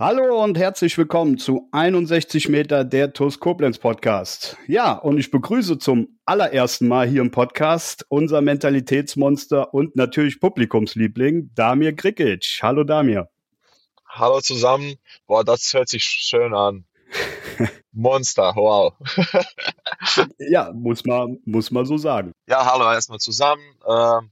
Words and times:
Hallo 0.00 0.42
und 0.42 0.56
herzlich 0.56 0.96
willkommen 0.96 1.36
zu 1.36 1.68
61 1.72 2.48
Meter 2.48 2.84
der 2.86 3.12
TUS 3.12 3.38
Koblenz 3.38 3.76
Podcast. 3.76 4.56
Ja, 4.66 4.94
und 4.94 5.18
ich 5.18 5.30
begrüße 5.30 5.76
zum 5.76 6.18
allerersten 6.24 6.88
Mal 6.88 7.06
hier 7.06 7.20
im 7.20 7.30
Podcast 7.30 8.06
unser 8.08 8.40
Mentalitätsmonster 8.40 9.74
und 9.74 9.96
natürlich 9.96 10.40
Publikumsliebling 10.40 11.50
Damir 11.54 11.92
Grikic. 11.92 12.60
Hallo 12.62 12.82
Damir. 12.82 13.28
Hallo 14.08 14.40
zusammen. 14.40 14.94
Boah, 15.26 15.44
das 15.44 15.70
hört 15.74 15.90
sich 15.90 16.04
schön 16.04 16.54
an. 16.54 16.86
Monster, 17.92 18.54
wow. 18.56 18.94
ja, 20.38 20.72
muss 20.72 21.04
man, 21.04 21.40
muss 21.44 21.70
man 21.70 21.84
so 21.84 21.98
sagen. 21.98 22.32
Ja, 22.46 22.64
hallo 22.64 22.90
erstmal 22.90 23.18
zusammen. 23.18 23.62
Ähm, 23.86 24.30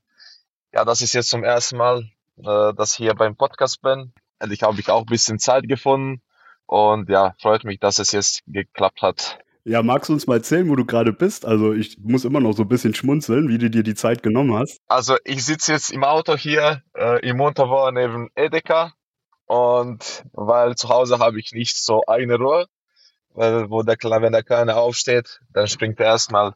ja, 0.72 0.86
das 0.86 1.02
ist 1.02 1.12
jetzt 1.12 1.28
zum 1.28 1.44
ersten 1.44 1.76
Mal, 1.76 2.08
äh, 2.38 2.72
dass 2.72 2.92
ich 2.92 2.96
hier 2.96 3.14
beim 3.14 3.36
Podcast 3.36 3.82
bin. 3.82 4.14
Endlich 4.38 4.62
habe 4.62 4.80
ich 4.80 4.90
auch 4.90 5.00
ein 5.00 5.06
bisschen 5.06 5.38
Zeit 5.38 5.68
gefunden 5.68 6.22
und 6.66 7.08
ja, 7.08 7.34
freut 7.40 7.64
mich, 7.64 7.80
dass 7.80 7.98
es 7.98 8.12
jetzt 8.12 8.42
geklappt 8.46 9.02
hat. 9.02 9.38
Ja, 9.64 9.82
magst 9.82 10.08
du 10.08 10.14
uns 10.14 10.26
mal 10.26 10.36
erzählen, 10.36 10.68
wo 10.70 10.76
du 10.76 10.86
gerade 10.86 11.12
bist? 11.12 11.44
Also 11.44 11.74
ich 11.74 11.98
muss 11.98 12.24
immer 12.24 12.40
noch 12.40 12.52
so 12.52 12.62
ein 12.62 12.68
bisschen 12.68 12.94
schmunzeln, 12.94 13.48
wie 13.48 13.58
du 13.58 13.68
dir 13.68 13.82
die 13.82 13.94
Zeit 13.94 14.22
genommen 14.22 14.54
hast. 14.54 14.80
Also 14.88 15.16
ich 15.24 15.44
sitze 15.44 15.72
jetzt 15.72 15.90
im 15.90 16.04
Auto 16.04 16.36
hier 16.36 16.82
äh, 16.96 17.20
im 17.28 17.36
Montabaur 17.36 17.92
neben 17.92 18.30
Edeka 18.34 18.94
und 19.44 20.24
weil 20.32 20.74
zu 20.76 20.88
Hause 20.88 21.18
habe 21.18 21.38
ich 21.38 21.52
nicht 21.52 21.76
so 21.76 22.02
eine 22.06 22.36
Ruhe, 22.36 22.66
weil 23.34 23.68
wo 23.68 23.82
der 23.82 23.96
wenn 23.98 24.32
der 24.32 24.42
Kleine 24.42 24.76
aufsteht, 24.76 25.40
dann 25.52 25.66
springt 25.66 26.00
er 26.00 26.06
erstmal 26.06 26.54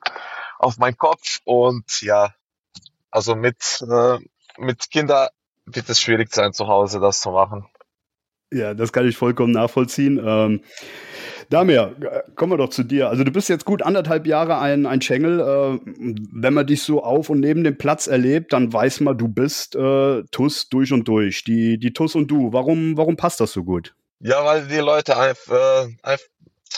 auf 0.58 0.78
meinen 0.78 0.96
Kopf 0.96 1.40
und 1.44 2.00
ja, 2.00 2.34
also 3.10 3.34
mit 3.34 3.84
äh, 3.90 4.18
mit 4.56 4.90
Kinder 4.90 5.30
wird 5.66 5.88
es 5.88 6.00
schwierig 6.00 6.34
sein 6.34 6.52
zu 6.52 6.66
Hause 6.66 7.00
das 7.00 7.20
zu 7.20 7.30
machen. 7.30 7.68
Ja, 8.52 8.74
das 8.74 8.92
kann 8.92 9.08
ich 9.08 9.16
vollkommen 9.16 9.52
nachvollziehen. 9.52 10.20
Ähm, 10.24 10.60
Damir, 11.52 11.94
kommen 12.34 12.52
wir 12.52 12.56
doch 12.56 12.70
zu 12.70 12.82
dir. 12.82 13.10
Also 13.10 13.24
du 13.24 13.30
bist 13.30 13.48
jetzt 13.48 13.66
gut 13.66 13.82
anderthalb 13.82 14.26
Jahre 14.26 14.58
ein, 14.58 14.86
ein 14.86 15.02
Schengel. 15.02 15.40
Äh, 15.40 15.80
wenn 16.32 16.54
man 16.54 16.66
dich 16.66 16.82
so 16.82 17.02
auf 17.02 17.28
und 17.28 17.40
neben 17.40 17.62
dem 17.62 17.76
Platz 17.76 18.06
erlebt, 18.06 18.52
dann 18.52 18.72
weiß 18.72 19.00
man, 19.00 19.18
du 19.18 19.28
bist 19.28 19.76
äh, 19.76 20.22
TUS 20.30 20.68
durch 20.70 20.92
und 20.92 21.08
durch. 21.08 21.44
Die, 21.44 21.78
die 21.78 21.92
TUS 21.92 22.14
und 22.14 22.30
du. 22.30 22.52
Warum, 22.52 22.96
warum 22.96 23.16
passt 23.16 23.40
das 23.40 23.52
so 23.52 23.64
gut? 23.64 23.94
Ja, 24.20 24.44
weil 24.44 24.66
die 24.66 24.76
Leute 24.76 25.18
einfach, 25.18 25.86
äh, 26.02 26.16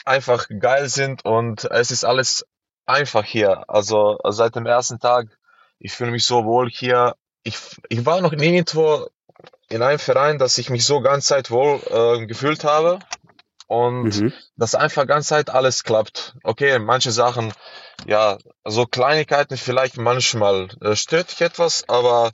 einfach 0.05 0.49
geil 0.59 0.89
sind 0.89 1.25
und 1.25 1.65
es 1.71 1.91
ist 1.91 2.05
alles 2.05 2.45
einfach 2.87 3.25
hier. 3.25 3.69
Also 3.69 4.19
seit 4.25 4.57
dem 4.57 4.67
ersten 4.67 4.99
Tag, 4.99 5.29
ich 5.79 5.93
fühle 5.93 6.11
mich 6.11 6.25
so 6.25 6.45
wohl 6.45 6.69
hier. 6.69 7.15
Ich, 7.45 7.59
ich 7.89 8.05
war 8.07 8.21
noch 8.21 8.33
nirgendwo 8.33 9.09
in 9.69 9.83
einem 9.83 9.99
Verein, 9.99 10.39
dass 10.39 10.59
ich 10.59 10.71
mich 10.71 10.85
so 10.85 11.01
ganz 11.01 11.27
Zeit 11.27 11.51
wohl 11.51 11.81
äh, 11.91 12.27
gefühlt 12.27 12.65
habe 12.65 12.99
und 13.67 14.21
mhm. 14.21 14.33
dass 14.57 14.75
einfach 14.75 15.07
ganz 15.07 15.29
Zeit 15.29 15.51
alles 15.51 15.85
klappt. 15.85 16.37
Okay, 16.43 16.79
manche 16.79 17.13
Sachen, 17.13 17.53
ja, 18.07 18.39
so 18.65 18.87
Kleinigkeiten 18.87 19.57
vielleicht 19.57 19.97
manchmal 19.97 20.69
äh, 20.81 20.97
stört 20.97 21.31
dich 21.31 21.41
etwas, 21.41 21.89
aber 21.89 22.33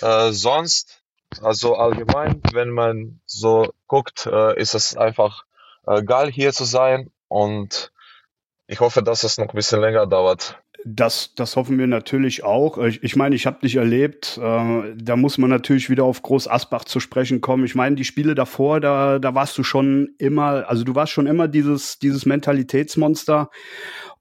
äh, 0.00 0.32
sonst, 0.32 1.02
also 1.42 1.76
allgemein, 1.76 2.42
wenn 2.52 2.70
man 2.70 3.20
so 3.26 3.72
guckt, 3.86 4.26
äh, 4.26 4.58
ist 4.60 4.74
es 4.74 4.96
einfach 4.96 5.44
äh, 5.86 6.02
geil 6.02 6.30
hier 6.30 6.52
zu 6.52 6.64
sein 6.64 7.10
und 7.28 7.92
ich 8.66 8.80
hoffe, 8.80 9.02
dass 9.02 9.24
es 9.24 9.38
noch 9.38 9.48
ein 9.48 9.54
bisschen 9.56 9.80
länger 9.80 10.06
dauert. 10.06 10.58
Das, 10.86 11.34
das 11.34 11.56
hoffen 11.56 11.78
wir 11.78 11.86
natürlich 11.86 12.44
auch. 12.44 12.76
Ich, 12.78 13.02
ich 13.02 13.16
meine, 13.16 13.34
ich 13.34 13.46
habe 13.46 13.60
dich 13.60 13.76
erlebt. 13.76 14.38
Äh, 14.42 14.94
da 14.96 15.16
muss 15.16 15.38
man 15.38 15.48
natürlich 15.48 15.88
wieder 15.88 16.04
auf 16.04 16.22
Groß 16.22 16.46
Asbach 16.46 16.84
zu 16.84 17.00
sprechen 17.00 17.40
kommen. 17.40 17.64
Ich 17.64 17.74
meine, 17.74 17.96
die 17.96 18.04
Spiele 18.04 18.34
davor, 18.34 18.80
da, 18.80 19.18
da 19.18 19.34
warst 19.34 19.56
du 19.56 19.62
schon 19.62 20.10
immer, 20.18 20.68
also 20.68 20.84
du 20.84 20.94
warst 20.94 21.12
schon 21.12 21.26
immer 21.26 21.48
dieses, 21.48 21.98
dieses 21.98 22.26
Mentalitätsmonster. 22.26 23.50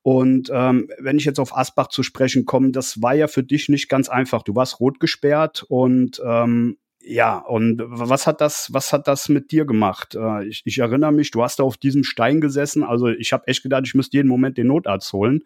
Und 0.03 0.51
ähm, 0.53 0.89
wenn 0.99 1.17
ich 1.17 1.25
jetzt 1.25 1.39
auf 1.39 1.55
Asbach 1.55 1.87
zu 1.87 2.01
sprechen 2.01 2.45
komme, 2.45 2.71
das 2.71 3.01
war 3.01 3.13
ja 3.13 3.27
für 3.27 3.43
dich 3.43 3.67
nicht 3.67 3.89
ganz 3.89 4.07
einfach. 4.07 4.43
Du 4.43 4.55
warst 4.55 4.79
rot 4.79 5.01
gesperrt 5.01 5.65
und 5.67 6.21
ähm, 6.25 6.77
ja, 7.05 7.37
und 7.37 7.81
was 7.85 8.25
hat 8.25 8.39
das, 8.39 8.69
was 8.71 8.93
hat 8.93 9.09
das 9.09 9.27
mit 9.27 9.51
dir 9.51 9.65
gemacht? 9.65 10.15
Äh, 10.15 10.45
ich, 10.47 10.61
ich 10.63 10.79
erinnere 10.79 11.11
mich, 11.11 11.31
du 11.31 11.43
hast 11.43 11.59
da 11.59 11.63
auf 11.63 11.75
diesem 11.75 12.05
Stein 12.05 12.39
gesessen. 12.39 12.83
Also 12.83 13.07
ich 13.09 13.33
habe 13.33 13.47
echt 13.47 13.63
gedacht, 13.63 13.83
ich 13.85 13.95
müsste 13.95 14.15
jeden 14.15 14.29
Moment 14.29 14.57
den 14.57 14.67
Notarzt 14.67 15.11
holen. 15.11 15.43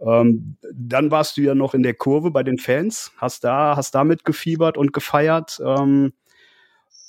Ähm, 0.00 0.56
dann 0.72 1.10
warst 1.10 1.36
du 1.36 1.42
ja 1.42 1.54
noch 1.54 1.74
in 1.74 1.82
der 1.82 1.94
Kurve 1.94 2.30
bei 2.30 2.42
den 2.42 2.58
Fans, 2.58 3.12
hast 3.18 3.44
da, 3.44 3.76
hast 3.76 3.94
da 3.94 4.04
mitgefiebert 4.04 4.76
und 4.78 4.92
gefeiert. 4.92 5.60
Ähm, 5.64 6.12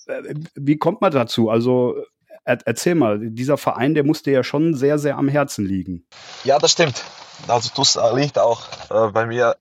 äh, 0.07 0.33
wie 0.55 0.77
kommt 0.77 1.01
man 1.01 1.11
dazu? 1.11 1.49
Also 1.49 1.95
er, 2.43 2.59
erzähl 2.65 2.95
mal, 2.95 3.19
dieser 3.19 3.57
Verein, 3.57 3.93
der 3.93 4.03
musste 4.03 4.31
ja 4.31 4.43
schon 4.43 4.73
sehr, 4.73 4.99
sehr 4.99 5.17
am 5.17 5.27
Herzen 5.27 5.65
liegen. 5.65 6.05
Ja, 6.43 6.59
das 6.59 6.71
stimmt. 6.71 7.03
Also 7.47 7.69
das 7.75 7.97
liegt 8.13 8.37
auch 8.37 8.61
äh, 8.89 9.11
bei 9.11 9.25
mir, 9.25 9.55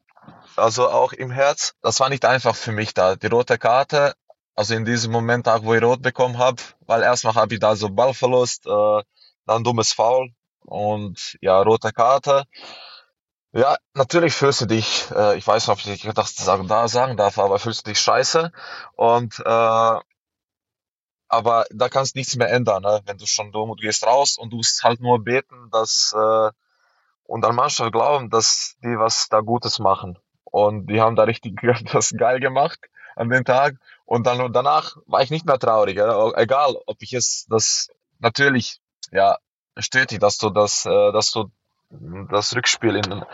also 0.57 0.89
auch 0.89 1.13
im 1.13 1.31
Herz. 1.31 1.75
Das 1.83 2.01
war 2.01 2.09
nicht 2.09 2.25
einfach 2.25 2.57
für 2.57 2.73
mich 2.73 2.95
da. 2.95 3.17
Die 3.17 3.29
rote 3.29 3.59
Karte, 3.59 4.15
also 4.55 4.75
in 4.75 4.85
diesem 4.85 5.13
Moment 5.13 5.49
auch, 5.49 5.63
wo 5.63 5.75
ich 5.75 5.83
rot 5.83 6.03
bekommen 6.03 6.39
habe, 6.39 6.61
weil 6.87 7.03
erstmal 7.03 7.35
habe 7.35 7.55
ich 7.55 7.61
da 7.61 7.77
so 7.77 7.91
Ballverlust, 7.91 8.67
äh, 8.67 9.03
dann 9.47 9.65
dummes 9.65 9.93
Foul 9.93 10.33
und 10.65 11.39
ja, 11.41 11.61
rote 11.63 11.93
Karte. 11.93 12.45
Ja, 13.53 13.77
natürlich 13.94 14.34
fühlst 14.34 14.61
du 14.61 14.66
dich, 14.66 15.11
äh, 15.11 15.37
ich 15.37 15.44
weiß 15.47 15.66
nicht, 15.66 15.72
ob 15.72 15.84
ich 15.84 16.15
das 16.15 16.34
da 16.37 16.88
sagen 16.88 17.16
darf, 17.16 17.37
aber 17.38 17.59
fühlst 17.59 17.84
du 17.84 17.91
dich 17.91 17.99
scheiße 18.00 18.53
und 18.94 19.41
äh, 19.41 20.00
aber 21.28 21.65
da 21.71 21.89
kannst 21.89 22.15
du 22.15 22.19
nichts 22.21 22.37
mehr 22.37 22.50
ändern, 22.50 22.83
ne? 22.83 23.00
wenn 23.06 23.19
du 23.19 23.27
schon 23.27 23.50
dumm 23.50 23.71
und 23.71 23.81
gehst 23.81 24.06
raus 24.06 24.37
und 24.39 24.50
du 24.50 24.56
musst 24.59 24.84
halt 24.84 25.00
nur 25.00 25.22
beten, 25.25 25.69
dass 25.72 26.15
äh, 26.16 26.50
und 27.25 27.44
an 27.44 27.56
Mannschaft 27.56 27.93
glauben, 27.93 28.31
dass 28.31 28.77
die 28.84 28.99
was 28.99 29.28
da 29.28 29.41
Gutes 29.41 29.81
machen 29.81 30.19
und 30.44 30.87
die 30.87 31.00
haben 31.00 31.16
da 31.16 31.25
richtig 31.25 31.60
das 31.93 32.12
geil 32.16 32.39
gemacht 32.39 32.78
an 33.16 33.31
dem 33.31 33.44
Tag 33.44 33.77
und 34.05 34.27
dann 34.27 34.53
danach 34.53 34.97
war 35.06 35.22
ich 35.22 35.31
nicht 35.31 35.47
mehr 35.47 35.59
traurig, 35.59 35.97
ja? 35.97 36.33
egal, 36.37 36.77
ob 36.87 37.03
ich 37.03 37.15
es 37.15 37.47
das 37.49 37.89
natürlich 38.21 38.81
ja 39.10 39.39
dich, 39.77 40.19
dass 40.21 40.39
du 40.39 40.50
das, 40.50 40.87
äh, 40.87 41.12
dass 41.12 41.33
du 41.33 41.50
das 41.91 42.55
Rückspiel 42.55 42.97
in 42.97 43.25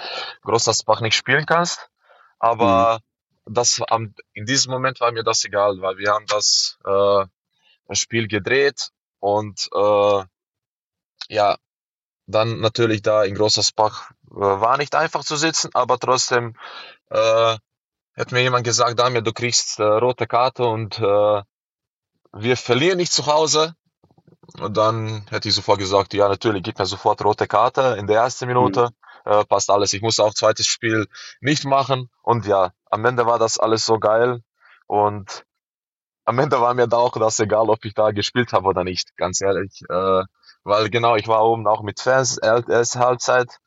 Großasbach 0.43 1.01
nicht 1.01 1.15
spielen 1.15 1.47
kannst. 1.47 1.91
Aber 2.39 3.01
mhm. 3.47 3.55
das 3.55 3.81
in 4.33 4.47
diesem 4.47 4.73
Moment 4.73 5.01
war 5.01 5.13
mir 5.13 5.25
das 5.25 5.45
egal, 5.45 5.81
weil 5.81 5.99
wir 5.99 6.13
haben 6.13 6.27
das, 6.27 6.79
äh, 6.85 7.27
Spiel 7.95 8.27
gedreht 8.27 8.91
und 9.21 9.69
äh, 9.73 10.25
ja, 11.29 11.57
dann 12.27 12.61
natürlich 12.61 13.03
da 13.03 13.23
in 13.23 13.35
Großasbach 13.35 14.11
äh, 14.11 14.35
war 14.35 14.77
nicht 14.77 14.95
einfach 14.95 15.25
zu 15.25 15.37
sitzen, 15.37 15.71
aber 15.75 15.99
trotzdem 15.99 16.57
äh, 17.11 17.57
hat 18.17 18.33
mir 18.33 18.43
jemand 18.43 18.65
gesagt, 18.65 18.99
Damir, 18.99 19.23
du 19.23 19.33
kriegst 19.33 19.79
äh, 19.79 19.85
rote 19.85 20.27
Karte 20.27 20.65
und 20.65 20.99
äh, 20.99 21.43
wir 22.33 22.57
verlieren 22.57 22.97
nicht 22.97 23.13
zu 23.13 23.27
Hause. 23.27 23.75
Und 24.61 24.77
dann 24.77 25.27
hätte 25.31 25.49
ich 25.49 25.55
sofort 25.55 25.79
gesagt, 25.79 26.15
ja, 26.15 26.29
natürlich, 26.29 26.63
gib 26.63 26.79
mir 26.79 26.87
sofort 26.87 27.25
rote 27.25 27.47
Karte 27.47 27.97
in 27.99 28.07
der 28.07 28.21
ersten 28.21 28.47
Minute. 28.47 28.91
Mhm. 29.25 29.33
Äh, 29.33 29.45
passt 29.45 29.71
alles. 29.71 29.93
Ich 29.93 30.03
musste 30.03 30.25
auch 30.25 30.35
zweites 30.35 30.67
Spiel 30.67 31.09
nicht 31.41 31.65
machen. 31.65 32.11
Und 32.23 32.47
ja, 32.47 32.73
am 32.91 33.05
Ende 33.05 33.27
war 33.27 33.39
das 33.39 33.59
alles 33.59 33.85
so 33.85 33.99
geil. 33.99 34.43
Und 34.87 35.45
am 36.25 36.39
Ende 36.39 36.61
war 36.61 36.75
mir 36.75 36.87
da 36.87 36.99
auch 36.99 37.17
das 37.17 37.41
egal, 37.41 37.69
ob 37.71 37.85
ich 37.85 37.95
da 37.95 38.11
gespielt 38.11 38.53
habe 38.53 38.67
oder 38.67 38.85
nicht, 38.85 39.17
ganz 39.17 39.41
ehrlich. 39.41 39.83
Äh, 39.89 40.23
weil 40.65 40.91
genau, 40.91 41.17
ich 41.17 41.29
war 41.29 41.45
oben 41.45 41.67
auch 41.67 41.83
mit 41.83 42.01
Fans, 42.01 42.39
erste 42.39 42.99
Halbzeit. 42.99 43.59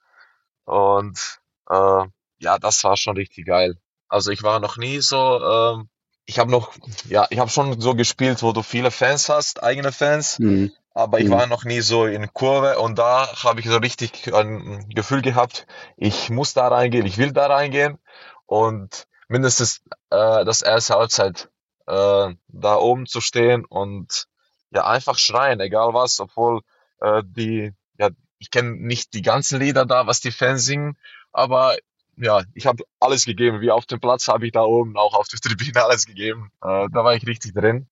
Und 0.65 1.39
äh, 1.69 2.03
ja, 2.39 2.57
das 2.59 2.83
war 2.83 2.97
schon 2.97 3.15
richtig 3.15 3.45
geil. 3.47 3.77
Also 4.07 4.31
ich 4.31 4.44
war 4.44 4.59
noch 4.59 4.77
nie 4.77 5.00
so 5.00 5.18
ähm, 5.18 5.89
ich 6.30 6.38
habe 6.38 6.51
noch, 6.51 6.74
ja, 7.09 7.25
ich 7.31 7.39
habe 7.39 7.50
schon 7.50 7.81
so 7.81 7.95
gespielt, 7.95 8.44
wo 8.44 8.51
du 8.51 8.62
viele 8.62 8.91
Fans 8.91 9.30
hast, 9.30 9.63
eigene 9.63 9.91
Fans, 9.91 10.38
mhm. 10.38 10.71
Aber 11.00 11.19
ich 11.19 11.28
mhm. 11.28 11.31
war 11.31 11.48
noch 11.48 11.63
nie 11.66 11.81
so 11.81 12.06
in 12.06 12.34
Kurve 12.34 12.80
und 12.80 13.00
da 13.00 13.28
habe 13.44 13.60
ich 13.62 13.68
so 13.68 13.78
richtig 13.78 14.34
ein 14.34 14.88
Gefühl 14.90 15.22
gehabt, 15.22 15.66
ich 15.98 16.30
muss 16.30 16.54
da 16.54 16.68
reingehen, 16.68 17.06
ich 17.06 17.18
will 17.18 17.31
da 17.31 17.48
reingehen 17.48 17.98
und 18.46 19.07
mindestens 19.28 19.81
äh, 20.10 20.46
das 20.46 20.62
erste 20.62 20.96
Halbzeit 20.96 21.50
äh, 21.88 22.36
da 22.48 22.75
oben 22.75 23.06
zu 23.06 23.22
stehen 23.22 23.66
und 23.66 24.28
ja 24.72 24.86
einfach 24.86 25.18
schreien, 25.18 25.60
egal 25.60 25.94
was, 25.94 26.19
obwohl 26.19 26.62
Äh, 27.01 27.24
die, 27.25 27.74
ja, 27.98 28.10
ich 28.40 28.51
kenne 28.51 28.72
nicht 28.72 29.13
die 29.13 29.22
ganzen 29.22 29.60
Lieder 29.60 29.86
da, 29.86 30.07
was 30.07 30.19
die 30.22 30.31
Fans 30.31 30.66
singen, 30.66 30.98
aber 31.31 31.78
ja, 32.18 32.42
ich 32.54 32.66
habe 32.66 32.84
alles 33.00 33.25
gegeben. 33.25 33.62
Wie 33.62 33.72
auf 33.72 33.86
dem 33.86 34.00
Platz 34.01 34.28
habe 34.28 34.46
ich 34.46 34.51
da 34.51 34.63
oben 34.63 34.98
auch 34.98 35.13
auf 35.13 35.28
der 35.28 35.40
Tribüne 35.44 35.84
alles 35.84 36.06
gegeben. 36.06 36.51
Äh, 36.62 36.88
da 36.92 37.04
war 37.04 37.16
ich 37.16 37.25
richtig 37.25 37.54
drin. 37.54 37.88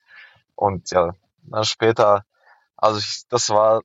Und 0.55 0.91
ja, 0.91 1.13
dann 1.43 1.63
später, 1.63 2.25
also 2.77 2.99
ich, 2.99 3.23
das 3.29 3.49
war, 3.49 3.81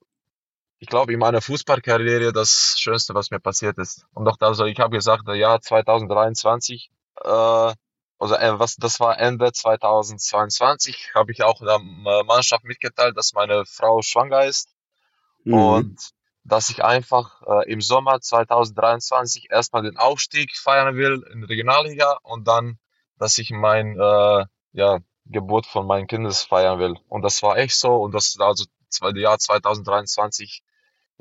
ich 0.78 0.88
glaube, 0.88 1.12
in 1.12 1.18
meiner 1.18 1.40
Fußballkarriere 1.40 2.32
das 2.32 2.76
Schönste, 2.78 3.14
was 3.14 3.30
mir 3.30 3.40
passiert 3.40 3.78
ist. 3.78 4.06
Und 4.12 4.28
auch 4.28 4.36
also 4.40 4.64
ich 4.66 4.78
habe 4.78 4.96
gesagt, 4.96 5.24
ja, 5.28 5.60
2023, 5.60 6.90
äh, 7.24 7.28
also 7.28 8.34
äh, 8.36 8.58
was, 8.58 8.76
das 8.76 9.00
war 9.00 9.18
Ende 9.18 9.52
2022, 9.52 11.12
habe 11.14 11.32
ich 11.32 11.42
auch 11.42 11.60
der 11.60 11.78
Mannschaft 12.24 12.64
mitgeteilt, 12.64 13.16
dass 13.16 13.32
meine 13.32 13.64
Frau 13.66 14.02
schwanger 14.02 14.44
ist. 14.44 14.68
Mhm. 15.44 15.54
Und 15.54 16.12
dass 16.44 16.70
ich 16.70 16.84
einfach 16.84 17.42
äh, 17.42 17.70
im 17.70 17.80
Sommer 17.80 18.20
2023 18.20 19.50
erstmal 19.50 19.82
den 19.82 19.96
Aufstieg 19.96 20.56
feiern 20.56 20.96
will 20.96 21.24
in 21.32 21.44
Regionalliga 21.44 22.18
und 22.22 22.48
dann, 22.48 22.78
dass 23.18 23.38
ich 23.38 23.50
mein 23.50 23.98
äh, 23.98 24.44
ja, 24.72 24.98
Geburt 25.26 25.66
von 25.66 25.86
meinen 25.86 26.06
Kindes 26.06 26.42
feiern 26.42 26.78
will. 26.78 26.96
Und 27.08 27.22
das 27.22 27.42
war 27.42 27.58
echt 27.58 27.76
so 27.76 27.94
und 27.94 28.12
das 28.12 28.36
also 28.40 28.64
Jahr 29.16 29.38
2023 29.38 30.62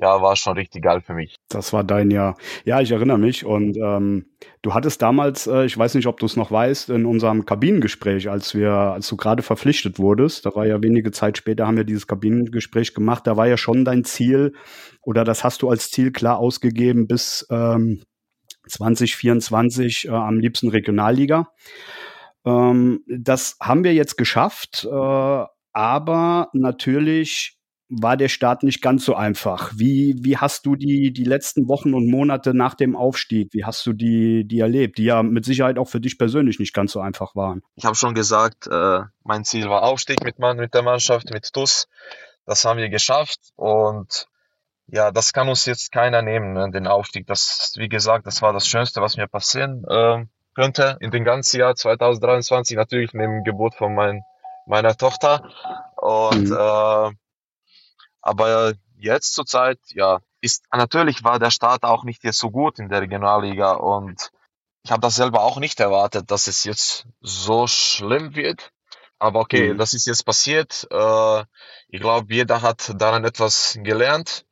ja, 0.02 0.20
war 0.20 0.34
schon 0.34 0.54
richtig 0.54 0.82
geil 0.82 1.00
für 1.00 1.14
mich. 1.14 1.36
Das 1.48 1.72
war 1.72 1.84
dein 1.84 2.10
Jahr. 2.10 2.36
Ja, 2.64 2.80
ich 2.80 2.90
erinnere 2.90 3.18
mich. 3.18 3.44
Und 3.44 3.76
ähm, 3.76 4.26
du 4.60 4.74
hattest 4.74 5.00
damals, 5.00 5.46
äh, 5.46 5.64
ich 5.64 5.78
weiß 5.78 5.94
nicht, 5.94 6.08
ob 6.08 6.18
du 6.18 6.26
es 6.26 6.34
noch 6.34 6.50
weißt, 6.50 6.90
in 6.90 7.06
unserem 7.06 7.46
Kabinengespräch, 7.46 8.28
als 8.28 8.54
wir, 8.54 8.72
als 8.72 9.06
du 9.08 9.16
gerade 9.16 9.44
verpflichtet 9.44 10.00
wurdest, 10.00 10.44
da 10.44 10.54
war 10.56 10.66
ja 10.66 10.82
wenige 10.82 11.12
Zeit 11.12 11.38
später, 11.38 11.68
haben 11.68 11.76
wir 11.76 11.84
dieses 11.84 12.08
Kabinengespräch 12.08 12.94
gemacht, 12.94 13.28
da 13.28 13.36
war 13.36 13.46
ja 13.46 13.56
schon 13.56 13.84
dein 13.84 14.02
Ziel, 14.02 14.54
oder 15.02 15.22
das 15.22 15.44
hast 15.44 15.62
du 15.62 15.70
als 15.70 15.90
Ziel 15.92 16.10
klar 16.10 16.38
ausgegeben, 16.38 17.06
bis 17.06 17.46
ähm, 17.50 18.02
2024 18.68 20.08
äh, 20.08 20.10
am 20.10 20.40
liebsten 20.40 20.68
Regionalliga. 20.68 21.48
Ähm, 22.44 23.04
das 23.06 23.56
haben 23.60 23.84
wir 23.84 23.94
jetzt 23.94 24.16
geschafft, 24.16 24.84
äh, 24.84 25.44
aber 25.72 26.48
natürlich 26.52 27.61
war 28.00 28.16
der 28.16 28.28
Start 28.28 28.62
nicht 28.62 28.80
ganz 28.80 29.04
so 29.04 29.14
einfach. 29.14 29.72
Wie, 29.76 30.14
wie 30.18 30.38
hast 30.38 30.64
du 30.64 30.76
die, 30.76 31.12
die 31.12 31.24
letzten 31.24 31.68
Wochen 31.68 31.92
und 31.92 32.10
Monate 32.10 32.54
nach 32.54 32.74
dem 32.74 32.96
Aufstieg, 32.96 33.52
wie 33.52 33.64
hast 33.64 33.84
du 33.84 33.92
die, 33.92 34.46
die 34.46 34.60
erlebt, 34.60 34.96
die 34.96 35.04
ja 35.04 35.22
mit 35.22 35.44
Sicherheit 35.44 35.78
auch 35.78 35.88
für 35.88 36.00
dich 36.00 36.16
persönlich 36.16 36.58
nicht 36.58 36.72
ganz 36.72 36.92
so 36.92 37.00
einfach 37.00 37.36
waren? 37.36 37.62
Ich 37.76 37.84
habe 37.84 37.94
schon 37.94 38.14
gesagt, 38.14 38.66
äh, 38.66 39.00
mein 39.24 39.44
Ziel 39.44 39.68
war 39.68 39.82
Aufstieg 39.82 40.24
mit, 40.24 40.38
mit 40.38 40.72
der 40.72 40.82
Mannschaft, 40.82 41.30
mit 41.32 41.52
TUS. 41.52 41.86
Das 42.46 42.64
haben 42.64 42.78
wir 42.78 42.88
geschafft 42.88 43.38
und 43.56 44.26
ja, 44.86 45.10
das 45.10 45.32
kann 45.32 45.48
uns 45.48 45.66
jetzt 45.66 45.92
keiner 45.92 46.22
nehmen, 46.22 46.54
ne, 46.54 46.70
den 46.70 46.86
Aufstieg. 46.86 47.26
Das, 47.26 47.74
wie 47.76 47.88
gesagt, 47.88 48.26
das 48.26 48.42
war 48.42 48.52
das 48.52 48.66
Schönste, 48.66 49.00
was 49.00 49.16
mir 49.16 49.28
passieren 49.28 49.84
äh, 49.88 50.24
könnte 50.54 50.96
in 51.00 51.10
dem 51.10 51.24
ganzen 51.24 51.60
Jahr 51.60 51.74
2023, 51.74 52.76
natürlich 52.76 53.12
neben 53.12 53.44
Geburt 53.44 53.74
von 53.74 53.94
mein, 53.94 54.22
meiner 54.66 54.96
Tochter. 54.96 55.48
Und 55.96 56.48
mhm. 56.48 56.56
äh, 56.58 57.10
aber 58.22 58.74
jetzt 58.96 59.34
zurzeit, 59.34 59.78
ja, 59.88 60.20
ist 60.40 60.64
natürlich 60.72 61.24
war 61.24 61.38
der 61.38 61.50
Start 61.50 61.84
auch 61.84 62.04
nicht 62.04 62.24
jetzt 62.24 62.38
so 62.38 62.50
gut 62.50 62.78
in 62.78 62.88
der 62.88 63.02
Regionalliga 63.02 63.72
und 63.72 64.30
ich 64.84 64.90
habe 64.90 65.00
das 65.00 65.14
selber 65.14 65.42
auch 65.42 65.58
nicht 65.58 65.78
erwartet, 65.80 66.30
dass 66.30 66.46
es 66.46 66.64
jetzt 66.64 67.06
so 67.20 67.66
schlimm 67.66 68.34
wird. 68.34 68.72
Aber 69.18 69.40
okay, 69.40 69.72
mhm. 69.72 69.78
das 69.78 69.94
ist 69.94 70.06
jetzt 70.06 70.24
passiert. 70.24 70.88
Äh, 70.90 71.44
ich 71.88 72.00
glaube, 72.00 72.34
jeder 72.34 72.62
hat 72.62 72.92
daran 73.00 73.24
etwas 73.24 73.78
gelernt. 73.80 74.44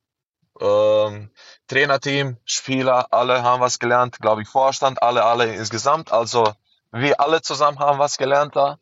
Ähm, 0.61 1.31
Trainerteam, 1.66 2.37
Spieler, 2.44 3.12
alle 3.12 3.43
haben 3.43 3.61
was 3.61 3.81
gelernt, 3.81 4.20
glaube 4.20 4.43
ich, 4.43 4.49
Vorstand, 4.49 5.02
alle, 5.02 5.25
alle 5.25 5.52
insgesamt. 5.55 6.12
Also 6.12 6.52
wir 6.93 7.20
alle 7.20 7.43
zusammen 7.43 7.81
haben 7.81 7.99
was 7.99 8.16
gelernt 8.16 8.55
da. 8.55 8.78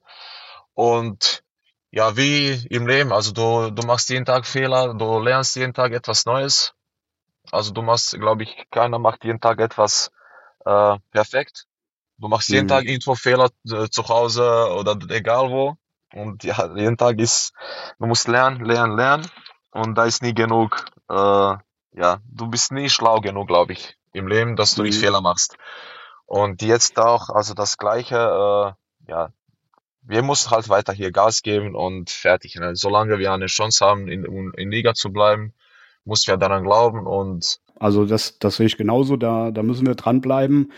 Und 0.74 1.42
ja, 1.90 2.16
wie 2.16 2.66
im 2.70 2.86
Leben. 2.86 3.12
Also 3.12 3.32
du, 3.32 3.70
du 3.70 3.86
machst 3.86 4.08
jeden 4.10 4.24
Tag 4.24 4.46
Fehler, 4.46 4.94
du 4.94 5.20
lernst 5.20 5.56
jeden 5.56 5.74
Tag 5.74 5.92
etwas 5.92 6.26
Neues. 6.26 6.74
Also 7.50 7.72
du 7.72 7.82
machst, 7.82 8.18
glaube 8.18 8.42
ich, 8.42 8.66
keiner 8.70 8.98
macht 8.98 9.24
jeden 9.24 9.40
Tag 9.40 9.60
etwas 9.60 10.10
äh, 10.64 10.96
perfekt. 11.10 11.64
Du 12.18 12.28
machst 12.28 12.48
jeden 12.48 12.64
mhm. 12.64 12.68
Tag 12.68 12.84
irgendwo 12.84 13.14
Fehler 13.14 13.50
äh, 13.70 13.88
zu 13.88 14.08
Hause 14.08 14.68
oder 14.76 14.96
egal 15.08 15.50
wo. 15.50 15.76
Und 16.12 16.44
ja, 16.44 16.74
jeden 16.74 16.96
Tag 16.96 17.18
ist, 17.18 17.52
du 17.98 18.06
musst 18.06 18.28
lernen, 18.28 18.64
lernen, 18.64 18.96
lernen. 18.96 19.26
Und 19.70 19.94
da 19.96 20.04
ist 20.04 20.22
nie 20.22 20.34
genug, 20.34 20.84
äh, 21.08 21.14
ja, 21.14 22.18
du 22.24 22.48
bist 22.48 22.72
nie 22.72 22.88
schlau 22.88 23.20
genug, 23.20 23.48
glaube 23.48 23.74
ich, 23.74 23.96
im 24.12 24.26
Leben, 24.26 24.56
dass 24.56 24.74
du 24.74 24.82
mhm. 24.82 24.88
nicht 24.88 24.98
Fehler 24.98 25.20
machst. 25.20 25.56
Und 26.26 26.62
jetzt 26.62 26.98
auch, 26.98 27.30
also 27.30 27.54
das 27.54 27.78
Gleiche, 27.78 28.16
äh, 28.16 29.10
ja, 29.10 29.30
wir 30.08 30.22
müssen 30.22 30.50
halt 30.50 30.68
weiter 30.68 30.92
hier 30.92 31.12
Gas 31.12 31.42
geben 31.42 31.74
und 31.74 32.10
fertig. 32.10 32.56
Ne? 32.56 32.74
Solange 32.74 33.18
wir 33.18 33.32
eine 33.32 33.46
Chance 33.46 33.84
haben, 33.84 34.08
in, 34.08 34.24
in 34.56 34.70
Liga 34.70 34.94
zu 34.94 35.12
bleiben, 35.12 35.52
muss 36.04 36.26
wir 36.26 36.38
daran 36.38 36.64
glauben 36.64 37.06
und 37.06 37.60
also 37.80 38.06
das, 38.06 38.38
das 38.38 38.56
sehe 38.56 38.66
ich 38.66 38.76
genauso, 38.76 39.16
da, 39.16 39.52
da 39.52 39.62
müssen 39.62 39.86
wir 39.86 39.94
dranbleiben. 39.94 40.72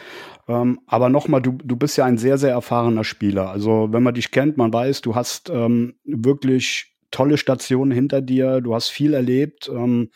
Ähm, 0.49 0.81
aber 0.87 1.09
nochmal, 1.09 1.41
du, 1.41 1.53
du 1.53 1.77
bist 1.77 1.97
ja 1.97 2.05
ein 2.05 2.19
sehr, 2.19 2.37
sehr 2.37 2.51
erfahrener 2.51 3.05
Spieler. 3.05 3.49
Also 3.49 3.89
wenn 3.91 4.03
man 4.03 4.15
dich 4.15 4.31
kennt, 4.33 4.59
man 4.59 4.73
weiß, 4.73 5.01
du 5.01 5.15
hast 5.15 5.49
ähm, 5.49 5.95
wirklich 6.05 6.90
tolle 7.11 7.37
Stationen 7.37 7.91
hinter 7.91 8.21
dir, 8.21 8.61
du 8.61 8.75
hast 8.75 8.89
viel 8.89 9.15
erlebt. 9.15 9.69
Ähm, 9.69 10.11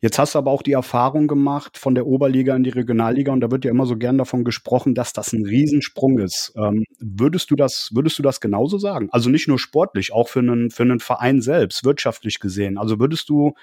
jetzt 0.00 0.18
hast 0.18 0.34
du 0.34 0.38
aber 0.38 0.50
auch 0.50 0.62
die 0.62 0.72
Erfahrung 0.72 1.26
gemacht 1.26 1.78
von 1.78 1.94
der 1.94 2.06
Oberliga 2.06 2.54
in 2.54 2.64
die 2.64 2.70
Regionalliga 2.70 3.32
und 3.32 3.40
da 3.40 3.50
wird 3.50 3.64
ja 3.64 3.70
immer 3.70 3.86
so 3.86 3.96
gern 3.96 4.18
davon 4.18 4.44
gesprochen, 4.44 4.94
dass 4.94 5.12
das 5.12 5.32
ein 5.32 5.44
Riesensprung 5.44 6.18
ist. 6.18 6.52
Ähm, 6.56 6.84
würdest 6.98 7.50
du 7.50 7.56
das, 7.56 7.90
würdest 7.92 8.18
du 8.18 8.22
das 8.22 8.40
genauso 8.40 8.78
sagen? 8.78 9.08
Also 9.10 9.30
nicht 9.30 9.48
nur 9.48 9.58
sportlich, 9.58 10.12
auch 10.12 10.28
für 10.28 10.40
einen, 10.40 10.70
für 10.70 10.82
einen 10.82 11.00
Verein 11.00 11.40
selbst, 11.40 11.84
wirtschaftlich 11.84 12.40
gesehen. 12.40 12.78
Also 12.78 13.00
würdest 13.00 13.28
du, 13.28 13.54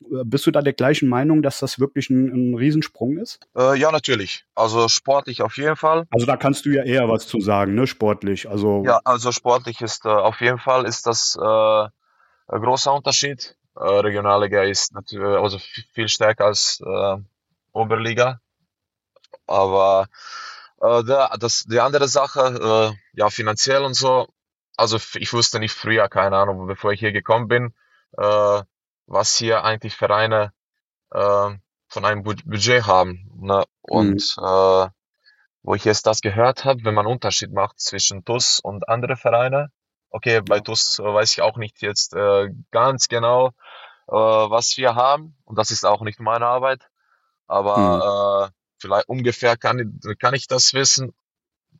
äh, 0.00 0.24
bist 0.24 0.46
du 0.46 0.50
da 0.50 0.62
der 0.62 0.72
gleichen 0.72 1.08
Meinung, 1.08 1.42
dass 1.42 1.58
das 1.58 1.78
wirklich 1.78 2.10
ein, 2.10 2.52
ein 2.52 2.54
Riesensprung 2.54 3.18
ist? 3.18 3.40
Äh, 3.56 3.78
ja, 3.78 3.92
natürlich. 3.92 4.44
Also 4.54 4.88
sportlich 4.88 5.42
auf 5.42 5.56
jeden 5.56 5.76
Fall. 5.76 6.06
Also 6.10 6.26
da 6.26 6.36
kannst 6.36 6.64
du 6.66 6.70
ja 6.70 6.82
eher 6.84 7.08
was 7.08 7.26
zu 7.26 7.40
sagen, 7.40 7.74
ne? 7.74 7.86
Sportlich. 7.86 8.48
Also 8.48 8.82
ja, 8.86 9.00
also 9.04 9.32
sportlich 9.32 9.80
ist 9.80 10.04
äh, 10.06 10.08
auf 10.08 10.40
jeden 10.40 10.58
Fall 10.58 10.86
ist 10.86 11.06
das 11.06 11.36
äh, 11.40 11.88
ein 12.50 12.60
großer 12.60 12.92
Unterschied. 12.92 13.56
Äh, 13.76 13.84
Regionalliga 13.84 14.62
ist 14.62 14.92
natürlich 14.92 15.38
also 15.38 15.58
viel 15.58 16.08
stärker 16.08 16.46
als 16.46 16.80
äh, 16.84 17.16
Oberliga. 17.72 18.40
Aber 19.46 20.08
äh, 20.80 21.04
der, 21.04 21.36
das, 21.38 21.64
die 21.64 21.80
andere 21.80 22.08
Sache, 22.08 22.94
äh, 22.94 23.18
ja, 23.18 23.30
finanziell 23.30 23.84
und 23.84 23.94
so, 23.94 24.28
also 24.76 24.98
ich 25.14 25.32
wusste 25.32 25.58
nicht 25.60 25.74
früher, 25.74 26.08
keine 26.08 26.36
Ahnung, 26.36 26.66
bevor 26.66 26.92
ich 26.92 27.00
hier 27.00 27.12
gekommen 27.12 27.48
bin, 27.48 27.74
äh, 28.16 28.62
was 29.06 29.36
hier 29.36 29.64
eigentlich 29.64 29.96
Vereine 29.96 30.52
äh, 31.10 31.50
von 31.88 32.04
einem 32.04 32.22
Budget 32.22 32.86
haben. 32.86 33.30
Ne? 33.40 33.64
Und 33.82 34.36
mhm. 34.36 34.44
äh, 34.44 34.88
wo 35.62 35.74
ich 35.74 35.84
jetzt 35.84 36.06
das 36.06 36.22
gehört 36.22 36.64
habe, 36.64 36.84
wenn 36.84 36.94
man 36.94 37.06
Unterschied 37.06 37.52
macht 37.52 37.78
zwischen 37.80 38.24
TUS 38.24 38.60
und 38.60 38.88
andere 38.88 39.16
Vereine, 39.16 39.70
Okay, 40.10 40.40
bei 40.40 40.60
TUS 40.60 40.98
äh, 40.98 41.04
weiß 41.04 41.32
ich 41.32 41.42
auch 41.42 41.56
nicht 41.56 41.82
jetzt 41.82 42.14
äh, 42.14 42.50
ganz 42.70 43.08
genau, 43.08 43.48
äh, 44.08 44.12
was 44.12 44.76
wir 44.76 44.94
haben. 44.94 45.36
Und 45.44 45.56
das 45.56 45.70
ist 45.70 45.84
auch 45.84 46.02
nicht 46.02 46.20
meine 46.20 46.46
Arbeit. 46.46 46.88
Aber 47.46 47.76
hm. 47.76 48.50
äh, 48.50 48.52
vielleicht 48.80 49.08
ungefähr 49.08 49.56
kann, 49.56 50.00
kann 50.18 50.34
ich 50.34 50.46
das 50.46 50.74
wissen. 50.74 51.14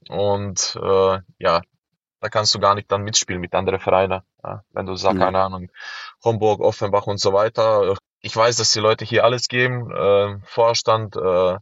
Und 0.08 0.78
äh, 0.80 1.18
ja, 1.38 1.62
da 2.20 2.28
kannst 2.28 2.54
du 2.54 2.60
gar 2.60 2.74
nicht 2.74 2.90
dann 2.90 3.02
mitspielen 3.02 3.40
mit 3.40 3.54
anderen 3.54 3.80
Vereinen. 3.80 4.22
Ja? 4.44 4.62
Wenn 4.70 4.86
du 4.86 4.94
sagst, 4.94 5.14
hm. 5.14 5.20
keine 5.20 5.42
Ahnung, 5.42 5.70
Homburg, 6.24 6.60
Offenbach 6.60 7.06
und 7.06 7.18
so 7.18 7.32
weiter. 7.32 7.96
Ich 8.20 8.36
weiß, 8.36 8.56
dass 8.56 8.72
die 8.72 8.80
Leute 8.80 9.04
hier 9.04 9.24
alles 9.24 9.48
geben. 9.48 9.90
Äh, 9.90 10.38
Vorstand, 10.44 11.16
äh, 11.16 11.56